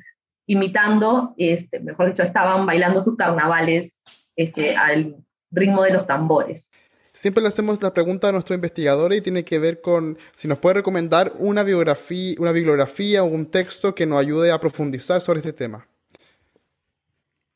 imitando, 0.46 1.34
este, 1.36 1.80
mejor 1.80 2.08
dicho, 2.08 2.22
estaban 2.22 2.64
bailando 2.66 3.00
sus 3.00 3.16
carnavales 3.16 3.98
este, 4.36 4.76
al 4.76 5.16
ritmo 5.50 5.82
de 5.82 5.92
los 5.92 6.06
tambores. 6.06 6.70
Siempre 7.12 7.42
le 7.42 7.48
hacemos 7.48 7.82
la 7.82 7.94
pregunta 7.94 8.28
a 8.28 8.32
nuestro 8.32 8.54
investigador 8.54 9.14
y 9.14 9.22
tiene 9.22 9.42
que 9.42 9.58
ver 9.58 9.80
con 9.80 10.18
si 10.36 10.48
nos 10.48 10.58
puede 10.58 10.74
recomendar 10.74 11.32
una 11.38 11.62
biografía, 11.62 12.36
una 12.38 12.52
bibliografía 12.52 13.22
o 13.22 13.26
un 13.26 13.50
texto 13.50 13.94
que 13.94 14.04
nos 14.04 14.20
ayude 14.20 14.52
a 14.52 14.60
profundizar 14.60 15.22
sobre 15.22 15.38
este 15.38 15.54
tema. 15.54 15.88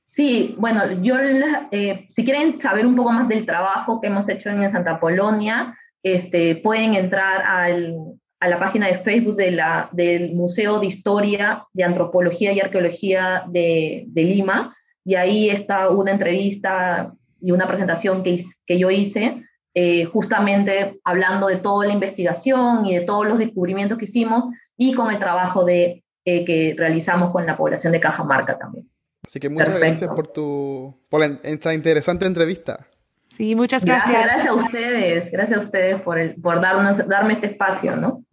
Sí, 0.04 0.54
bueno, 0.58 0.90
yo, 1.02 1.14
eh, 1.70 2.06
si 2.08 2.24
quieren 2.24 2.58
saber 2.58 2.86
un 2.86 2.96
poco 2.96 3.12
más 3.12 3.28
del 3.28 3.44
trabajo 3.44 4.00
que 4.00 4.06
hemos 4.06 4.28
hecho 4.30 4.48
en 4.48 4.68
Santa 4.70 4.98
Polonia, 4.98 5.76
este, 6.02 6.56
pueden 6.56 6.94
entrar 6.94 7.42
al, 7.42 7.96
a 8.40 8.48
la 8.48 8.58
página 8.58 8.86
de 8.86 8.98
Facebook 9.00 9.36
de 9.36 9.50
la, 9.50 9.90
del 9.92 10.34
Museo 10.34 10.80
de 10.80 10.86
Historia, 10.86 11.66
de 11.74 11.84
Antropología 11.84 12.52
y 12.52 12.60
Arqueología 12.60 13.44
de, 13.46 14.04
de 14.08 14.24
Lima, 14.24 14.74
y 15.04 15.14
ahí 15.14 15.50
está 15.50 15.88
una 15.88 16.12
entrevista 16.12 17.14
y 17.40 17.52
una 17.52 17.66
presentación 17.66 18.22
que, 18.22 18.42
que 18.66 18.78
yo 18.78 18.90
hice, 18.90 19.44
eh, 19.74 20.04
justamente 20.04 21.00
hablando 21.04 21.46
de 21.46 21.56
toda 21.56 21.86
la 21.86 21.92
investigación 21.92 22.84
y 22.86 22.96
de 22.96 23.04
todos 23.04 23.26
los 23.26 23.38
descubrimientos 23.38 23.98
que 23.98 24.04
hicimos 24.04 24.44
y 24.76 24.94
con 24.94 25.10
el 25.10 25.18
trabajo 25.18 25.64
de, 25.64 26.04
eh, 26.24 26.44
que 26.44 26.74
realizamos 26.76 27.30
con 27.30 27.46
la 27.46 27.56
población 27.56 27.92
de 27.92 28.00
Cajamarca 28.00 28.58
también. 28.58 28.90
Así 29.26 29.38
que 29.38 29.48
muchas 29.48 29.78
gracias 29.78 30.10
por, 30.10 30.26
tu, 30.26 30.98
por 31.08 31.22
esta 31.22 31.72
interesante 31.72 32.26
entrevista. 32.26 32.86
Sí, 33.28 33.54
muchas 33.54 33.84
gracias. 33.84 34.24
Gracias, 34.24 34.46
a 34.48 34.54
ustedes, 34.54 35.30
gracias 35.30 35.58
a 35.58 35.62
ustedes 35.62 36.02
por, 36.02 36.18
el, 36.18 36.34
por 36.34 36.60
darnos, 36.60 37.06
darme 37.08 37.34
este 37.34 37.46
espacio, 37.46 37.96
¿no? 37.96 38.24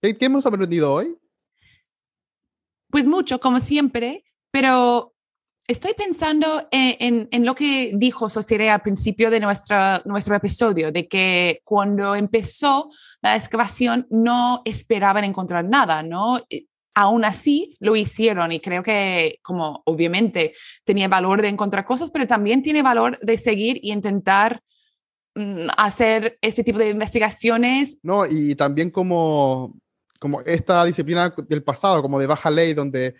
¿Qué, 0.00 0.16
¿Qué, 0.16 0.26
hemos 0.26 0.46
aprendido 0.46 0.92
hoy? 0.92 1.16
Pues 2.90 3.06
mucho, 3.06 3.38
como 3.38 3.60
siempre, 3.60 4.24
pero 4.50 5.15
estoy 5.68 5.94
pensando 5.94 6.68
en, 6.70 7.28
lo 7.44 7.54
que 7.54 7.92
dijo 7.94 8.30
Sociere 8.30 8.70
al 8.70 8.82
principio 8.82 9.30
de 9.30 9.40
nuestra, 9.40 10.02
nuestro 10.04 10.36
episodio, 10.36 10.92
de 10.92 11.08
que 11.08 11.60
cuando 11.64 12.14
empezó 12.14 12.90
la 13.22 13.36
excavación 13.36 14.06
no 14.10 14.62
esperaban 14.64 15.24
encontrar 15.24 15.64
nada, 15.64 16.02
¿no? 16.02 16.40
aún 16.96 17.26
así 17.26 17.76
lo 17.78 17.94
hicieron 17.94 18.52
y 18.52 18.60
creo 18.60 18.82
que 18.82 19.38
como 19.42 19.82
obviamente 19.84 20.54
tenía 20.82 21.08
valor 21.08 21.42
de 21.42 21.48
encontrar 21.48 21.84
cosas, 21.84 22.10
pero 22.10 22.26
también 22.26 22.62
tiene 22.62 22.82
valor 22.82 23.18
de 23.20 23.36
seguir 23.36 23.78
y 23.82 23.92
intentar 23.92 24.62
mm, 25.34 25.68
hacer 25.76 26.38
ese 26.40 26.64
tipo 26.64 26.78
de 26.78 26.88
investigaciones. 26.88 27.98
No, 28.02 28.24
y 28.24 28.54
también 28.54 28.90
como, 28.90 29.76
como 30.18 30.40
esta 30.40 30.86
disciplina 30.86 31.34
del 31.46 31.62
pasado, 31.62 32.00
como 32.00 32.18
de 32.18 32.26
baja 32.26 32.50
ley, 32.50 32.72
donde 32.72 33.14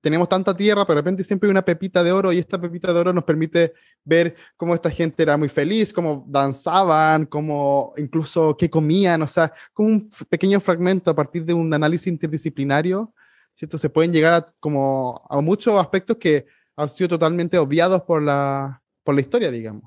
tenemos 0.00 0.28
tanta 0.28 0.56
tierra, 0.56 0.86
pero 0.86 0.96
de 0.96 1.00
repente 1.02 1.24
siempre 1.24 1.48
hay 1.48 1.50
una 1.50 1.64
pepita 1.64 2.02
de 2.02 2.12
oro 2.12 2.32
y 2.32 2.38
esta 2.38 2.60
pepita 2.60 2.92
de 2.92 3.00
oro 3.00 3.12
nos 3.12 3.24
permite 3.24 3.74
ver 4.04 4.34
cómo 4.56 4.74
esta 4.74 4.90
gente 4.90 5.22
era 5.22 5.36
muy 5.36 5.48
feliz, 5.48 5.92
cómo 5.92 6.24
danzaban, 6.28 7.26
cómo 7.26 7.92
incluso 7.96 8.56
qué 8.56 8.70
comían, 8.70 9.22
o 9.22 9.28
sea, 9.28 9.52
como 9.72 9.88
un 9.88 10.10
pequeño 10.28 10.60
fragmento 10.60 11.10
a 11.10 11.14
partir 11.14 11.44
de 11.44 11.54
un 11.54 11.72
análisis 11.72 12.06
interdisciplinario, 12.06 13.12
¿cierto? 13.54 13.78
Se 13.78 13.90
pueden 13.90 14.12
llegar 14.12 14.32
a, 14.34 14.46
como 14.60 15.26
a 15.28 15.40
muchos 15.40 15.74
aspectos 15.80 16.16
que 16.16 16.46
han 16.76 16.88
sido 16.88 17.08
totalmente 17.08 17.58
obviados 17.58 18.02
por 18.02 18.22
la, 18.22 18.82
por 19.04 19.14
la 19.14 19.20
historia, 19.20 19.50
digamos. 19.50 19.84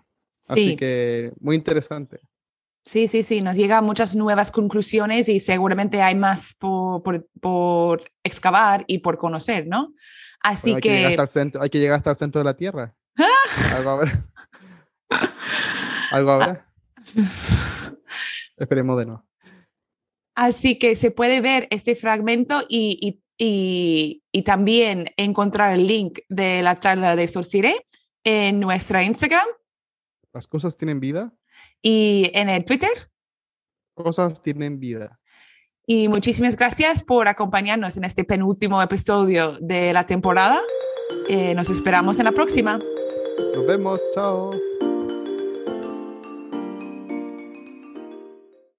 Así 0.48 0.76
que 0.76 1.32
muy 1.40 1.56
interesante. 1.56 2.20
Sí, 2.86 3.08
sí, 3.08 3.24
sí, 3.24 3.42
nos 3.42 3.56
llegan 3.56 3.86
muchas 3.86 4.14
nuevas 4.14 4.52
conclusiones 4.52 5.30
y 5.30 5.40
seguramente 5.40 6.02
hay 6.02 6.16
más 6.16 6.54
por, 6.54 7.02
por, 7.02 7.28
por 7.40 8.04
excavar 8.24 8.84
y 8.88 9.00
por 9.00 9.18
conocer, 9.18 9.68
¿no? 9.68 9.94
Así 10.42 10.74
hay 10.74 10.82
que... 10.82 10.90
llegar 10.90 11.12
hasta 11.12 11.22
el 11.22 11.28
centro, 11.30 11.62
hay 11.62 11.70
que 11.70 11.80
llegar 11.80 11.96
hasta 11.96 12.10
el 12.10 12.16
centro 12.18 12.40
de 12.40 12.46
la 12.46 12.58
Tierra. 12.58 12.94
Algo 13.76 13.90
habrá. 13.90 14.26
Algo 16.12 16.32
habrá. 16.32 16.68
Esperemos 18.58 19.00
de 19.00 19.06
no. 19.06 19.26
Así 20.36 20.78
que 20.78 20.98
se 20.98 21.12
puede 21.12 21.40
ver 21.40 21.68
este 21.70 21.96
fragmento 21.96 22.64
y, 22.68 23.22
y, 23.38 24.24
y, 24.32 24.42
también 24.44 25.06
encontrar 25.16 25.74
el 25.74 25.88
link 25.88 26.20
de 26.28 26.64
la 26.64 26.78
charla 26.78 27.16
de 27.16 27.28
Sorciré 27.28 27.86
en 28.24 28.60
nuestra 28.60 29.04
Instagram. 29.04 29.46
¿Las 30.34 30.48
cosas 30.48 30.76
tienen 30.76 31.00
vida? 31.00 31.34
Y 31.84 32.32
en 32.34 32.50
el 32.50 32.66
Twitter. 32.66 32.90
Cosas 33.94 34.42
tienen 34.42 34.80
vida. 34.80 35.20
Y 35.86 36.08
muchísimas 36.08 36.56
gracias 36.56 37.04
por 37.04 37.28
acompañarnos 37.28 37.98
en 37.98 38.06
este 38.06 38.24
penúltimo 38.24 38.82
episodio 38.82 39.58
de 39.60 39.94
la 39.94 40.06
temporada. 40.06 40.62
Eh, 41.30 41.54
nos 41.54 41.70
esperamos 41.70 42.18
en 42.20 42.26
la 42.26 42.32
próxima. 42.32 42.80
Nos 43.54 43.68
vemos. 43.68 44.00
Chao. 44.16 44.52